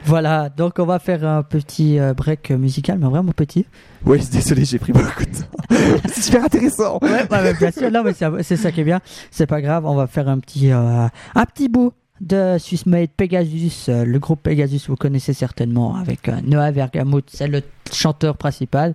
[0.05, 3.67] voilà, donc on va faire un petit break musical, mais vraiment petit.
[4.05, 5.77] Oui, désolé, j'ai pris beaucoup de temps.
[6.09, 6.99] c'est super intéressant.
[7.03, 8.13] Ouais, bah, bien sûr, non, mais
[8.43, 9.01] c'est ça qui est bien.
[9.31, 13.89] C'est pas grave, on va faire un petit, un petit bout de Swiss Made Pegasus,
[13.89, 18.95] euh, le groupe Pegasus, vous connaissez certainement, avec euh, Noah Vergamuth, c'est le chanteur principal.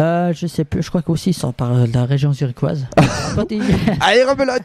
[0.00, 2.86] Euh, je sais plus, je crois qu'aussi ils sont par la région zurichoise.
[4.00, 4.62] Allez, rebelote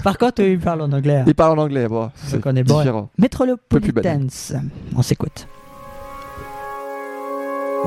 [0.02, 1.18] Par contre, il parle en anglais.
[1.18, 1.24] Hein.
[1.26, 3.10] Il parle en anglais, bon, c'est différent.
[3.18, 4.28] Metropolitans,
[4.96, 5.46] on s'écoute.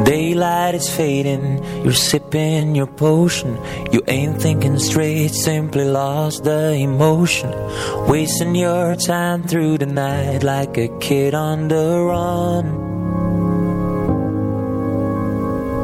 [0.03, 3.57] Daylight is fading, you're sipping your potion.
[3.91, 7.51] You ain't thinking straight, simply lost the emotion.
[8.07, 12.87] Wasting your time through the night like a kid on the run.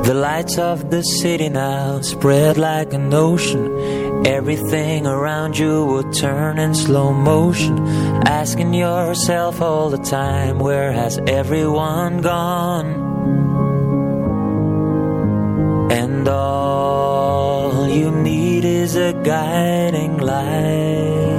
[0.04, 4.28] The lights of the city now spread like an ocean.
[4.28, 7.80] Everything around you will turn in slow motion.
[8.28, 13.73] Asking yourself all the time, where has everyone gone?
[16.14, 21.34] And all you need is a guiding light.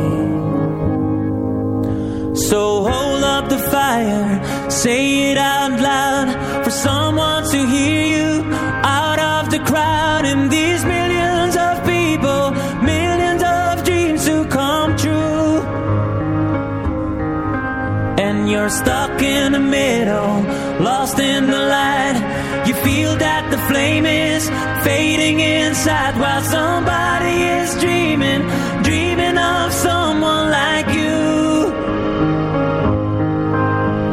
[2.48, 4.26] So hold up the fire,
[4.68, 6.28] say it out loud
[6.64, 8.30] for someone to hear you
[9.00, 10.24] out of the crowd.
[10.24, 12.50] And these millions of people,
[12.82, 15.62] millions of dreams to come true.
[18.26, 20.42] And you're stuck in the middle,
[20.82, 22.18] lost in the light.
[22.66, 24.48] You feel that the flame is
[24.84, 28.42] fading inside while somebody is dreaming,
[28.82, 31.24] dreaming of someone like you.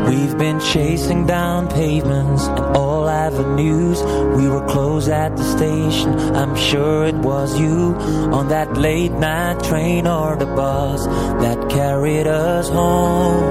[0.09, 4.01] We've been chasing down pavements and all avenues.
[4.37, 6.11] We were close at the station.
[6.35, 7.95] I'm sure it was you
[8.37, 11.05] on that late night train or the bus
[11.43, 13.43] that carried us home.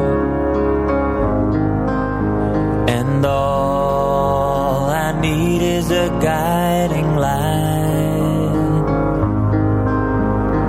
[2.89, 7.00] And all I need is a guiding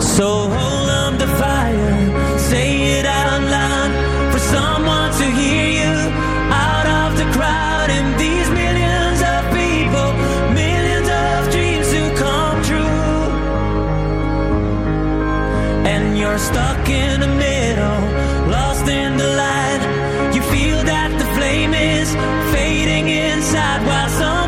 [0.01, 3.91] So hold up the fire, say it out loud
[4.33, 5.95] for someone to hear you
[6.51, 7.89] out of the crowd.
[7.89, 10.09] And these millions of people,
[10.53, 13.21] millions of dreams to come true.
[15.87, 18.01] And you're stuck in the middle,
[18.51, 19.81] lost in the light.
[20.35, 22.13] You feel that the flame is
[22.53, 24.40] fading inside while somebody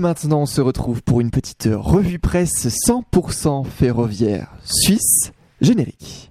[0.00, 6.29] maintenant, on se retrouve pour une petite revue presse 100% ferroviaire suisse générique.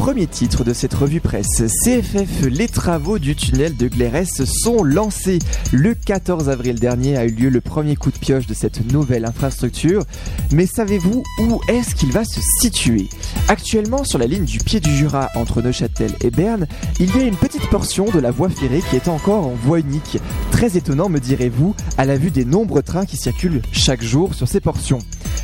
[0.00, 1.62] Premier titre de cette revue presse.
[1.84, 5.40] CFF, les travaux du tunnel de Glérès sont lancés.
[5.72, 9.26] Le 14 avril dernier a eu lieu le premier coup de pioche de cette nouvelle
[9.26, 10.04] infrastructure.
[10.52, 13.10] Mais savez-vous où est-ce qu'il va se situer?
[13.48, 16.66] Actuellement, sur la ligne du pied du Jura entre Neuchâtel et Berne,
[16.98, 19.80] il y a une petite portion de la voie ferrée qui est encore en voie
[19.80, 20.16] unique.
[20.50, 24.48] Très étonnant, me direz-vous, à la vue des nombreux trains qui circulent chaque jour sur
[24.48, 25.00] ces portions.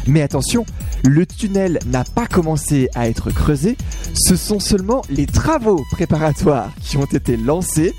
[0.07, 0.65] Mais attention,
[1.05, 3.77] le tunnel n'a pas commencé à être creusé,
[4.15, 7.95] ce sont seulement les travaux préparatoires qui ont été lancés.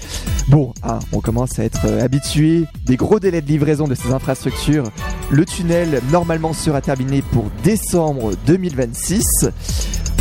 [0.50, 4.12] Bon, hein, on commence à être euh, habitué des gros délais de livraison de ces
[4.12, 4.86] infrastructures.
[5.30, 9.24] Le tunnel normalement sera terminé pour décembre 2026.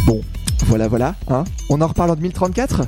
[0.07, 0.20] Bon,
[0.66, 1.14] voilà, voilà.
[1.29, 1.45] Hein.
[1.70, 2.83] On en reparle en 2034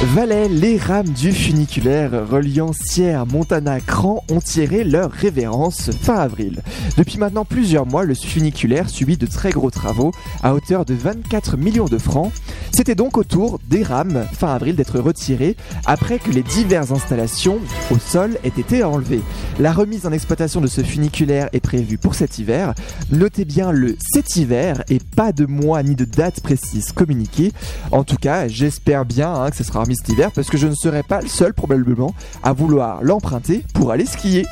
[0.00, 6.62] Valais, les rames du funiculaire reliant Sierre, Montana, Cran ont tiré leur révérence fin avril.
[6.96, 10.12] Depuis maintenant plusieurs mois, le funiculaire subit de très gros travaux
[10.44, 12.32] à hauteur de 24 millions de francs.
[12.70, 17.58] C'était donc au tour des rames fin avril d'être retirées après que les diverses installations
[17.90, 19.22] au sol aient été enlevées.
[19.58, 22.72] La remise en exploitation de ce funiculaire est prévue pour cet hiver.
[23.10, 27.52] Notez bien le cet hiver et pas de mois ni de date précise communiquée.
[27.90, 29.87] En tout cas, j'espère bien hein, que ce sera
[30.34, 34.46] parce que je ne serai pas le seul probablement à vouloir l'emprunter pour aller skier.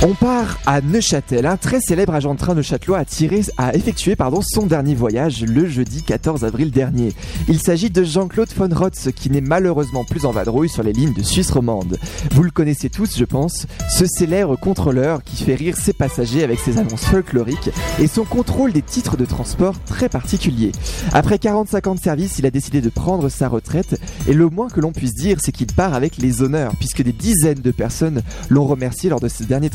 [0.00, 1.44] On part à Neuchâtel.
[1.44, 5.66] Un très célèbre agent de train neuchâtelois a, a effectué pardon, son dernier voyage le
[5.66, 7.12] jeudi 14 avril dernier.
[7.48, 11.14] Il s'agit de Jean-Claude von Rotz qui n'est malheureusement plus en vadrouille sur les lignes
[11.14, 11.98] de Suisse romande.
[12.30, 16.60] Vous le connaissez tous, je pense, ce célèbre contrôleur qui fait rire ses passagers avec
[16.60, 20.70] ses annonces folkloriques et son contrôle des titres de transport très particulier.
[21.12, 24.68] Après 45 ans de service, il a décidé de prendre sa retraite et le moins
[24.68, 28.22] que l'on puisse dire, c'est qu'il part avec les honneurs puisque des dizaines de personnes
[28.48, 29.70] l'ont remercié lors de ce dernier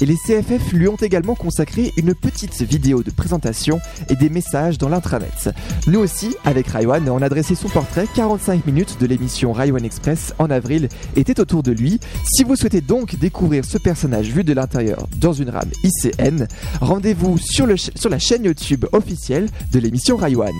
[0.00, 3.80] et les CFF lui ont également consacré une petite vidéo de présentation
[4.10, 5.50] et des messages dans l'intranet.
[5.86, 10.34] Nous aussi, avec Raiwan, on a dressé son portrait 45 minutes de l'émission Raiwan Express
[10.38, 12.00] en avril était autour de lui.
[12.24, 16.46] Si vous souhaitez donc découvrir ce personnage vu de l'intérieur dans une rame ICN,
[16.80, 20.54] rendez-vous sur, sur la chaîne YouTube officielle de l'émission Raiwan.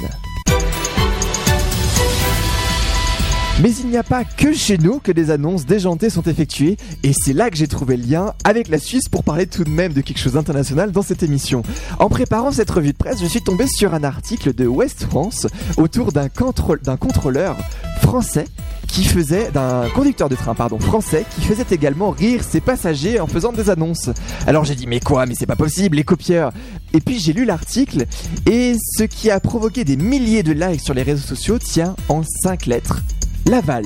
[3.62, 7.12] Mais il n'y a pas que chez nous que des annonces déjantées sont effectuées, et
[7.14, 9.94] c'est là que j'ai trouvé le lien avec la Suisse pour parler tout de même
[9.94, 11.62] de quelque chose d'international dans cette émission.
[11.98, 15.46] En préparant cette revue de presse, je suis tombé sur un article de West France
[15.78, 17.56] autour d'un contrôleur
[18.02, 18.44] français
[18.88, 23.26] qui faisait d'un conducteur de train pardon français qui faisait également rire ses passagers en
[23.26, 24.10] faisant des annonces.
[24.46, 26.52] Alors j'ai dit mais quoi mais c'est pas possible les copieurs.
[26.92, 28.04] Et puis j'ai lu l'article
[28.44, 32.22] et ce qui a provoqué des milliers de likes sur les réseaux sociaux tient en
[32.22, 33.02] 5 lettres.
[33.46, 33.84] Laval.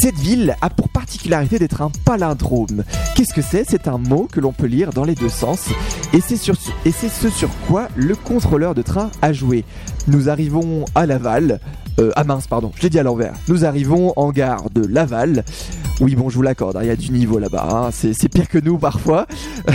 [0.00, 2.82] Cette ville a pour particularité d'être un palindrome.
[3.14, 3.64] Qu'est-ce que c'est?
[3.68, 5.68] C'est un mot que l'on peut lire dans les deux sens
[6.12, 9.64] et c'est ce sur quoi le contrôleur de train a joué.
[10.08, 11.60] Nous arrivons à Laval,
[12.00, 13.34] euh, ah mince, pardon, je l'ai dit à l'envers.
[13.48, 15.44] Nous arrivons en gare de Laval.
[16.00, 17.68] Oui, bon, je vous l'accorde, hein, il y a du niveau là-bas.
[17.70, 19.26] Hein, c'est pire que nous parfois.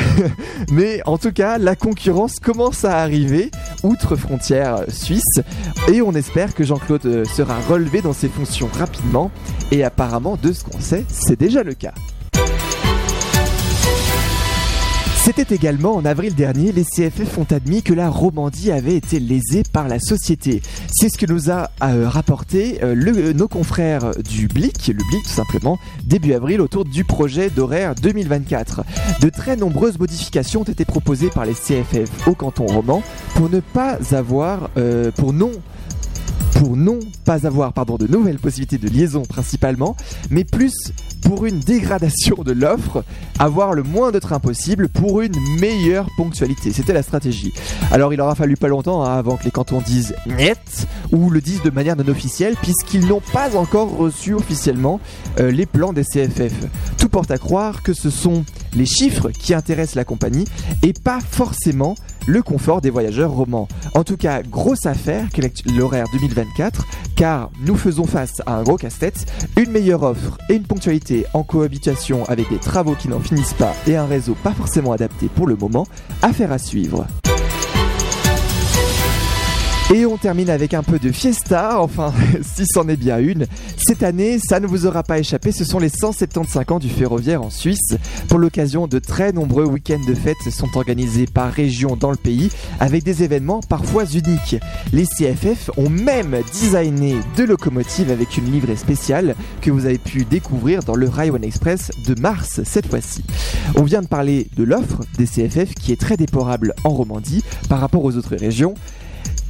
[0.72, 3.49] Mais en tout cas, la concurrence commence à arriver
[3.84, 5.41] outre frontières suisses.
[5.91, 9.32] Et on espère que Jean-Claude euh, sera relevé dans ses fonctions rapidement.
[9.72, 11.93] Et apparemment, de ce qu'on sait, c'est déjà le cas.
[15.34, 19.63] C'était également en avril dernier, les CFF ont admis que la Romandie avait été lésée
[19.63, 20.61] par la société.
[20.91, 25.29] C'est ce que nous a euh, rapporté euh, nos confrères du Blic, le Blic tout
[25.29, 28.84] simplement, début avril autour du projet d'horaire 2024.
[29.21, 33.01] De très nombreuses modifications ont été proposées par les CFF au canton roman
[33.36, 35.51] pour ne pas avoir, euh, pour non
[36.55, 39.95] pour non pas avoir pardon, de nouvelles possibilités de liaison principalement,
[40.29, 40.91] mais plus
[41.22, 43.03] pour une dégradation de l'offre,
[43.39, 46.72] avoir le moins de trains possible pour une meilleure ponctualité.
[46.72, 47.53] C'était la stratégie.
[47.91, 51.41] Alors il aura fallu pas longtemps hein, avant que les cantons disent net ou le
[51.41, 54.99] disent de manière non officielle puisqu'ils n'ont pas encore reçu officiellement
[55.39, 56.53] euh, les plans des CFF.
[56.97, 58.43] Tout porte à croire que ce sont
[58.74, 60.45] les chiffres qui intéressent la compagnie
[60.84, 61.95] et pas forcément
[62.28, 63.67] le confort des voyageurs romans.
[63.95, 65.28] En tout cas, grosse affaire
[65.76, 69.26] l'horaire 2024, car nous faisons face à un gros casse-tête,
[69.57, 73.74] une meilleure offre et une ponctualité en cohabitation avec des travaux qui n'en finissent pas
[73.88, 75.88] et un réseau pas forcément adapté pour le moment,
[76.22, 77.07] affaire à suivre.
[79.93, 83.45] Et on termine avec un peu de fiesta, enfin, si c'en est bien une.
[83.75, 87.41] Cette année, ça ne vous aura pas échappé, ce sont les 175 ans du ferroviaire
[87.41, 87.97] en Suisse.
[88.29, 92.49] Pour l'occasion, de très nombreux week-ends de fêtes sont organisés par région dans le pays,
[92.79, 94.55] avec des événements parfois uniques.
[94.93, 100.23] Les CFF ont même designé deux locomotives avec une livrée spéciale que vous avez pu
[100.23, 103.25] découvrir dans le Railway Express de mars cette fois-ci.
[103.75, 107.81] On vient de parler de l'offre des CFF qui est très déplorable en Romandie par
[107.81, 108.75] rapport aux autres régions.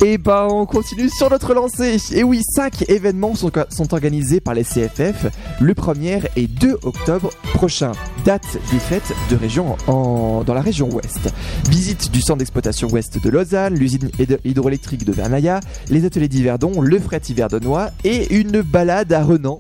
[0.04, 1.97] Et bah on continue sur notre lancée.
[2.12, 3.52] Et oui, 5 événements sont,
[3.93, 5.28] organisés par les CFF.
[5.60, 7.91] Le premier est 2 octobre prochain,
[8.26, 11.32] date des fêtes de région dans la région ouest.
[11.70, 14.10] Visite du centre d'exploitation ouest de Lausanne, l'usine
[14.43, 19.60] hydroélectrique de Vernaya, les ateliers d'Hiverdon, le fret Hiverdonnois et une balade à Renan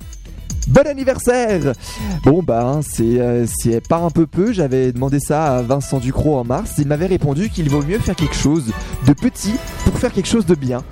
[0.67, 1.73] Bon anniversaire
[2.23, 6.73] Bon bah c'est pas un peu peu, j'avais demandé ça à Vincent Ducrot en mars,
[6.77, 8.71] il m'avait répondu qu'il vaut mieux faire quelque chose
[9.05, 9.53] de petit
[10.01, 10.83] faire quelque chose de bien.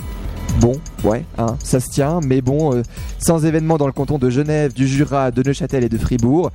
[0.59, 2.83] Bon, ouais, hein, ça se tient, mais bon, euh,
[3.17, 6.51] sans événements dans le canton de Genève, du Jura, de Neuchâtel et de Fribourg,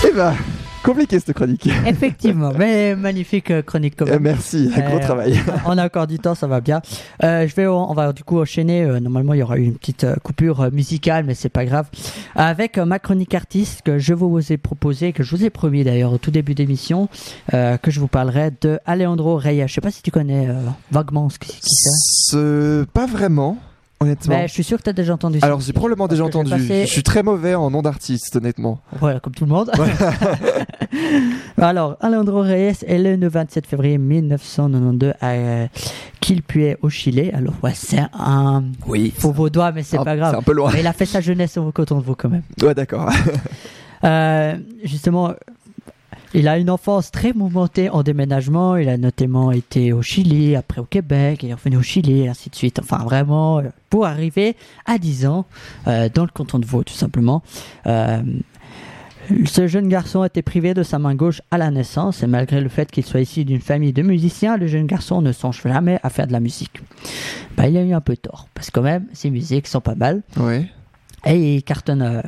[0.07, 0.35] Et bah,
[0.83, 1.69] compliqué cette chronique.
[1.87, 4.23] Effectivement, mais magnifique euh, chronique quand même.
[4.23, 5.39] merci, gros euh, travail.
[5.67, 6.81] On a encore du temps, ça va bien.
[7.23, 8.85] Euh, je vais, on va du coup enchaîner.
[9.01, 11.87] normalement, il y aura une petite coupure musicale, mais c'est pas grave.
[12.35, 16.13] Avec ma chronique artiste que je vous ai proposé, que je vous ai promis d'ailleurs
[16.13, 17.09] au tout début d'émission,
[17.51, 19.65] que je vous parlerai de Alejandro Reyes.
[19.67, 20.49] Je sais pas si tu connais
[20.91, 22.87] vaguement ce qui c'est.
[22.93, 23.59] Pas vraiment.
[24.01, 24.37] Honnêtement.
[24.37, 25.47] Ben, je suis sûr que tu as déjà entendu ça.
[25.47, 26.53] Alors, j'ai probablement déjà entendu.
[26.57, 28.81] Je suis très mauvais en nom d'artiste, honnêtement.
[29.01, 29.73] Voilà, comme tout le monde.
[31.59, 35.67] Alors, Alejandro Reyes est le 27 février 1992 à euh,
[36.21, 37.31] Quilpué, au Chili.
[37.31, 38.65] Alors, ouais, c'est un.
[38.87, 39.13] Oui.
[39.19, 40.31] Faut vos doigts, mais c'est pas grave.
[40.33, 40.71] C'est un peu loin.
[40.73, 42.43] Mais il a fait sa jeunesse au coton de vous, quand même.
[42.63, 43.11] Ouais, d'accord.
[44.05, 45.33] euh, justement,
[46.35, 48.77] il a une enfance très mouvementée en déménagement.
[48.77, 52.29] Il a notamment été au Chili, après au Québec, il est revenu au Chili, et
[52.29, 52.79] ainsi de suite.
[52.79, 54.57] Enfin, vraiment, euh, pour arriver
[54.87, 55.47] à 10 ans
[55.87, 57.43] euh, dans le canton de Vaud, tout simplement.
[57.87, 58.23] Euh,
[59.45, 62.61] ce jeune garçon a été privé de sa main gauche à la naissance et malgré
[62.61, 65.99] le fait qu'il soit issu d'une famille de musiciens, le jeune garçon ne songe jamais
[66.03, 66.81] à faire de la musique.
[67.57, 69.95] Bah, il a eu un peu tort parce que quand même, ses musiques sont pas
[69.95, 70.23] mal.
[70.39, 70.67] Oui.
[71.27, 72.23] Et il cartonne euh,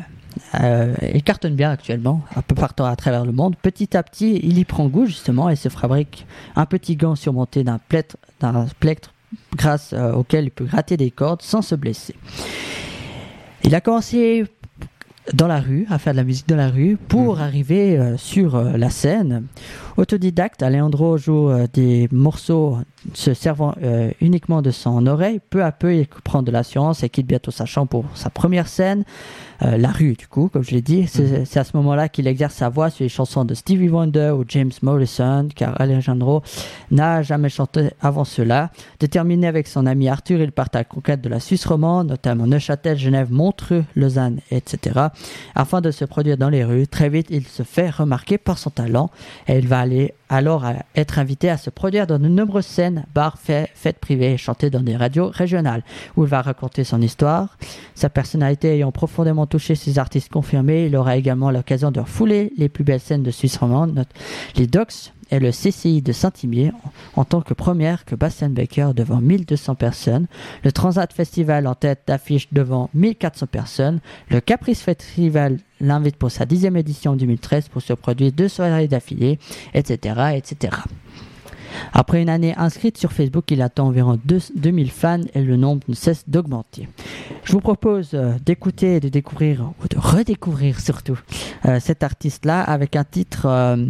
[0.55, 3.57] il cartonne bien actuellement, un peu partout à travers le monde.
[3.57, 6.27] Petit à petit, il y prend goût justement et se fabrique
[6.57, 9.13] un petit gant surmonté d'un plectre, d'un plectre
[9.55, 12.17] grâce euh, auquel il peut gratter des cordes sans se blesser.
[13.65, 14.45] Il a commencé
[15.35, 17.43] dans la rue, à faire de la musique dans la rue, pour mhm.
[17.43, 19.45] arriver euh, sur la scène.
[20.01, 22.79] Autodidacte, Alejandro joue des morceaux
[23.13, 23.75] se servant
[24.21, 25.41] uniquement de son oreille.
[25.51, 28.67] Peu à peu, il prend de l'assurance et quitte bientôt sa chambre pour sa première
[28.67, 29.05] scène.
[29.63, 31.03] Euh, la rue, du coup, comme je l'ai dit.
[31.03, 31.45] Mhm.
[31.45, 34.45] C'est à ce moment-là qu'il exerce sa voix sur les chansons de Stevie Wonder ou
[34.49, 36.43] James Morrison, car Alejandro
[36.91, 38.71] n'a jamais chanté avant cela.
[39.01, 42.47] Déterminé avec son ami Arthur, il part à la conquête de la Suisse romande, notamment
[42.47, 45.09] Neuchâtel, Genève, Montreux, Lausanne, etc.
[45.55, 48.71] Afin de se produire dans les rues, très vite, il se fait remarquer par son
[48.71, 49.11] talent
[49.47, 49.90] et il va aller
[50.29, 50.65] alors
[50.95, 54.81] être invité à se produire dans de nombreuses scènes, bars, fêtes privées et chanter dans
[54.81, 55.83] des radios régionales,
[56.17, 57.57] où il va raconter son histoire.
[57.95, 62.69] Sa personnalité ayant profondément touché ses artistes confirmés, il aura également l'occasion de refouler les
[62.69, 64.05] plus belles scènes de Suisse romande,
[64.57, 66.73] les Docks et le CCI de Saint-Imier
[67.15, 70.27] en tant que première que Bastian Baker devant 1200 personnes,
[70.65, 76.47] le Transat Festival en tête d'affiche devant 1400 personnes, le Caprice Festival l'invite pour sa
[76.47, 79.39] dixième édition en 2013 pour se produire deux soirées d'affilée,
[79.75, 80.77] etc., etc.
[81.93, 85.95] Après une année inscrite sur Facebook, il attend environ 2000 fans et le nombre ne
[85.95, 86.89] cesse d'augmenter.
[87.45, 91.19] Je vous propose euh, d'écouter et de découvrir, ou de redécouvrir surtout,
[91.67, 93.47] euh, cet artiste-là avec un titre...
[93.47, 93.87] Euh,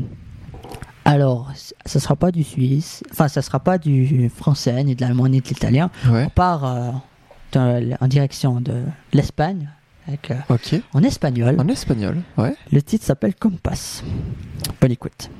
[1.07, 1.51] alors,
[1.86, 5.41] ce sera pas du suisse, enfin, ce sera pas du français, ni de l'allemand, ni
[5.41, 5.91] de l'italien.
[6.07, 7.03] On part
[7.57, 8.82] en direction de
[9.14, 9.70] l'Espagne,
[10.11, 10.33] avec,
[10.93, 11.57] en espagnol.
[11.59, 12.55] En espagnol, ouais.
[12.73, 14.03] Le titre s'appelle Compass.
[14.81, 15.31] Bonne écoute.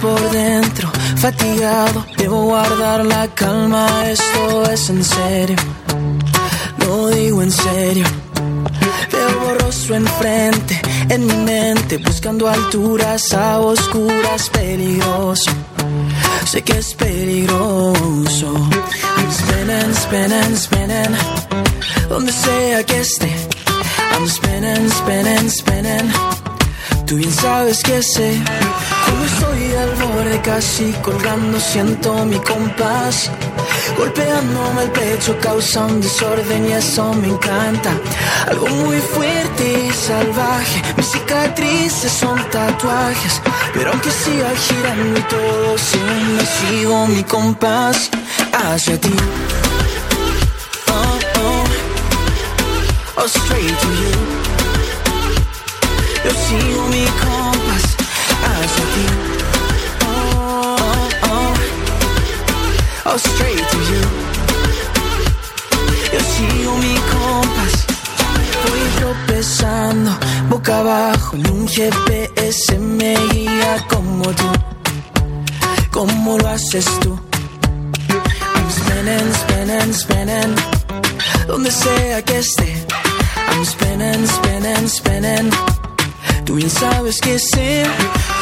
[0.00, 5.56] por dentro, fatigado, debo guardar la calma, esto es en serio,
[6.78, 8.06] lo digo en serio.
[9.12, 10.80] Veo borroso enfrente,
[11.10, 15.50] en mi mente, buscando alturas a oscuras, peligroso.
[16.46, 18.54] Sé que es peligroso.
[19.16, 21.16] I'm spinning, spinning, spinning,
[22.08, 23.28] donde sea que esté
[24.12, 26.12] I'm spinning, spinning, spinning.
[27.06, 28.40] Tú bien sabes que sé.
[29.04, 33.30] Cuando estoy al borde casi colgando siento mi compás.
[34.00, 37.90] Golpeándome el pecho causa un desorden y eso me encanta.
[38.48, 40.82] Algo muy fuerte y salvaje.
[40.96, 43.42] Mis cicatrices son tatuajes.
[43.74, 48.08] Pero aunque siga girando y todo, siempre sigo mi compás
[48.54, 49.14] hacia ti.
[50.88, 51.64] Oh, oh,
[53.16, 54.12] oh, straight to you.
[56.24, 57.84] Yo sigo mi compás
[58.48, 59.39] hacia ti.
[63.28, 64.02] Straight to you.
[66.12, 67.74] Yo sigo mi compás.
[68.64, 70.10] Voy tropezando
[70.48, 74.50] boca abajo en un GPS me guía como tú.
[75.90, 77.18] ¿Cómo lo haces tú?
[78.54, 80.54] I'm spinning, spinning, spinning.
[81.46, 82.86] Donde sea que esté.
[83.50, 85.79] I'm spinning, spinning, spinning.
[86.44, 87.84] Tú bien sabes que sé.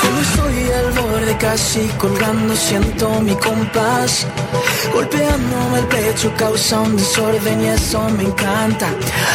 [0.00, 4.26] Cuando estoy al borde casi colgando siento mi compás.
[4.92, 8.88] Golpeándome el pecho causa un desorden y eso me encanta.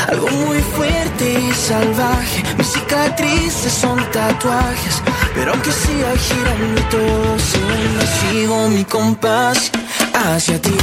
[0.09, 2.43] Algo muy fuerte y salvaje.
[2.57, 5.01] Mis cicatrices son tatuajes.
[5.35, 9.71] Pero aunque siga girando todo, siempre sigo mi compás
[10.13, 10.75] hacia ti.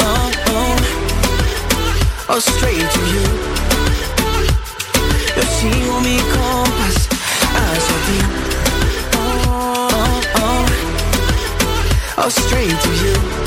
[0.00, 3.53] Oh, oh, oh, straight to you.
[5.64, 7.08] Sigo mi compás
[7.56, 8.18] hacia ti.
[9.16, 10.66] Oh, oh, oh,
[12.18, 13.43] oh, straight to you.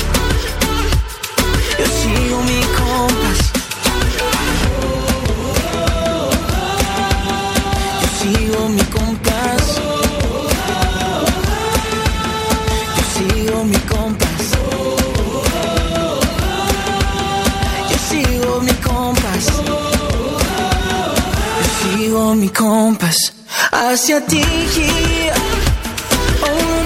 [26.40, 26.78] Oh.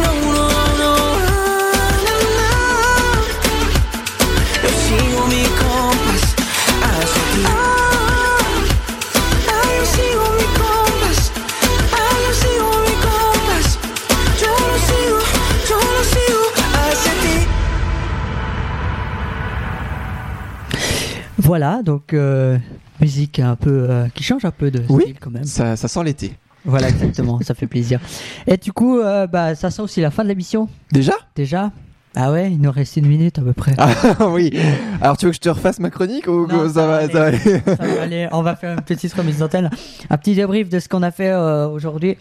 [21.53, 22.57] Voilà, donc euh,
[23.01, 25.03] musique un peu euh, qui change un peu de Oui.
[25.05, 25.45] style quand même.
[25.45, 26.33] Ça, ça sent l'été.
[26.65, 27.99] Voilà, exactement, ça fait plaisir.
[28.47, 31.15] Et du coup, euh, bah, ça sent aussi la fin de l'émission Déjà?
[31.35, 31.73] Déjà.
[32.15, 33.73] Ah ouais, il nous reste une minute à peu près.
[33.79, 33.91] Ah
[34.31, 34.53] oui.
[35.01, 37.25] Alors tu veux que je te refasse ma chronique ou Non, ça, va, ça va
[37.25, 39.71] aller Ça va aller, on va faire une petite remise d'antenne.
[40.11, 42.17] Un petit débrief de ce qu'on a fait euh, aujourd'hui.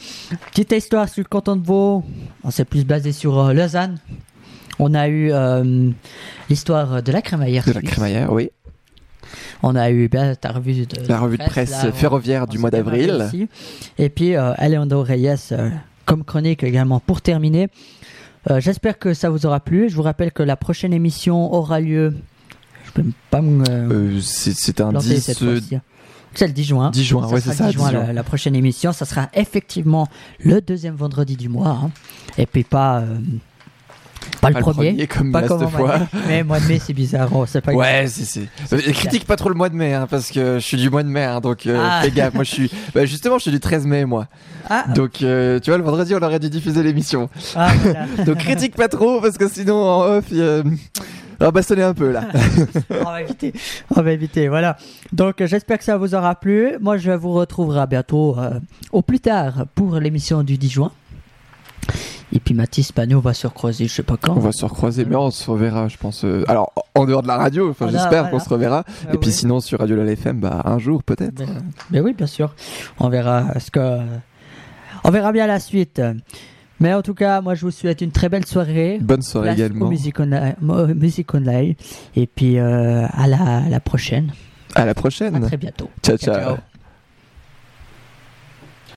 [0.51, 2.05] Petite histoire sur le canton de Vaud.
[2.45, 3.97] On s'est plus basé sur euh, Lausanne.
[4.79, 5.89] On a eu euh,
[6.49, 7.65] l'histoire de la crémaillère.
[7.65, 8.49] De la crémaillère, oui.
[9.63, 12.57] On a eu bien ta revue de La revue de presse là, ferroviaire on- du
[12.57, 13.29] on mois d'avril.
[13.97, 15.69] Et puis euh, Alejandro Reyes euh,
[16.05, 17.69] comme chronique également pour terminer.
[18.49, 19.87] Euh, J'espère que ça vous aura plu.
[19.89, 22.15] Je vous rappelle que la prochaine émission aura lieu.
[22.85, 25.77] Je peux pas me euh, Euh, c'est un planter 10, cette euh, fois-ci.
[26.33, 26.89] C'est le 10 juin.
[26.91, 28.03] 10 juin, ouais, c'est ça, le 10 juin, 10 juin.
[28.07, 28.93] La, la prochaine émission.
[28.93, 30.07] Ça sera effectivement
[30.39, 31.77] le deuxième vendredi du mois.
[31.83, 31.91] hein.
[32.37, 33.17] Et puis pas, euh,
[34.41, 34.89] pas le pas le premier.
[34.91, 35.99] premier comme pas comme fois.
[35.99, 36.05] mai.
[36.27, 37.29] Mais mois de mai, c'est bizarre.
[37.33, 38.47] Oh, c'est pas Ouais, c'est c'est.
[38.73, 41.03] Euh, Critique pas trop le mois de mai, hein, parce que je suis du mois
[41.03, 42.01] de mai, hein, donc euh, Ah.
[42.03, 42.33] fais gaffe.
[42.33, 44.27] Moi, je suis, bah, justement, je suis du 13 mai, moi.
[44.69, 47.29] Ah, Donc, euh, tu vois, le vendredi, on aurait dû diffuser l'émission.
[47.55, 48.05] ah, voilà.
[48.25, 50.63] Donc, critique pas trop, parce que sinon, en off, euh,
[51.39, 52.25] on va bastonner un peu là.
[52.89, 53.53] on va éviter.
[53.95, 54.47] On va éviter.
[54.47, 54.77] Voilà.
[55.11, 56.73] Donc, j'espère que ça vous aura plu.
[56.79, 58.59] Moi, je vous retrouverai bientôt, euh,
[58.91, 60.91] au plus tard, pour l'émission du 10 juin.
[62.33, 64.35] Et puis Mathis Panot va se recroiser, je sais pas quand.
[64.37, 66.23] On va se recroiser, mais on se reverra, je pense.
[66.23, 68.29] euh, Alors, en dehors de la radio, enfin, Voilà, j'espère voilà.
[68.29, 68.83] qu'on se reverra.
[69.09, 71.39] Ah Et puis, sinon, sur Radio La FM, bah, un jour peut-être.
[71.39, 71.45] Mais,
[71.91, 72.55] mais oui, bien sûr.
[72.99, 73.99] On verra ce que.
[75.03, 76.01] On verra bien la suite.
[76.79, 78.97] Mais en tout cas, moi, je vous souhaite une très belle soirée.
[79.01, 79.87] Bonne soirée Place également.
[79.89, 81.75] Music Online, au Music Online.
[82.15, 84.31] Et puis, euh, à, la, à la prochaine.
[84.73, 85.39] À la À prochaine.
[85.41, 85.89] très bientôt.
[86.01, 86.17] ciao.
[86.17, 86.55] ciao.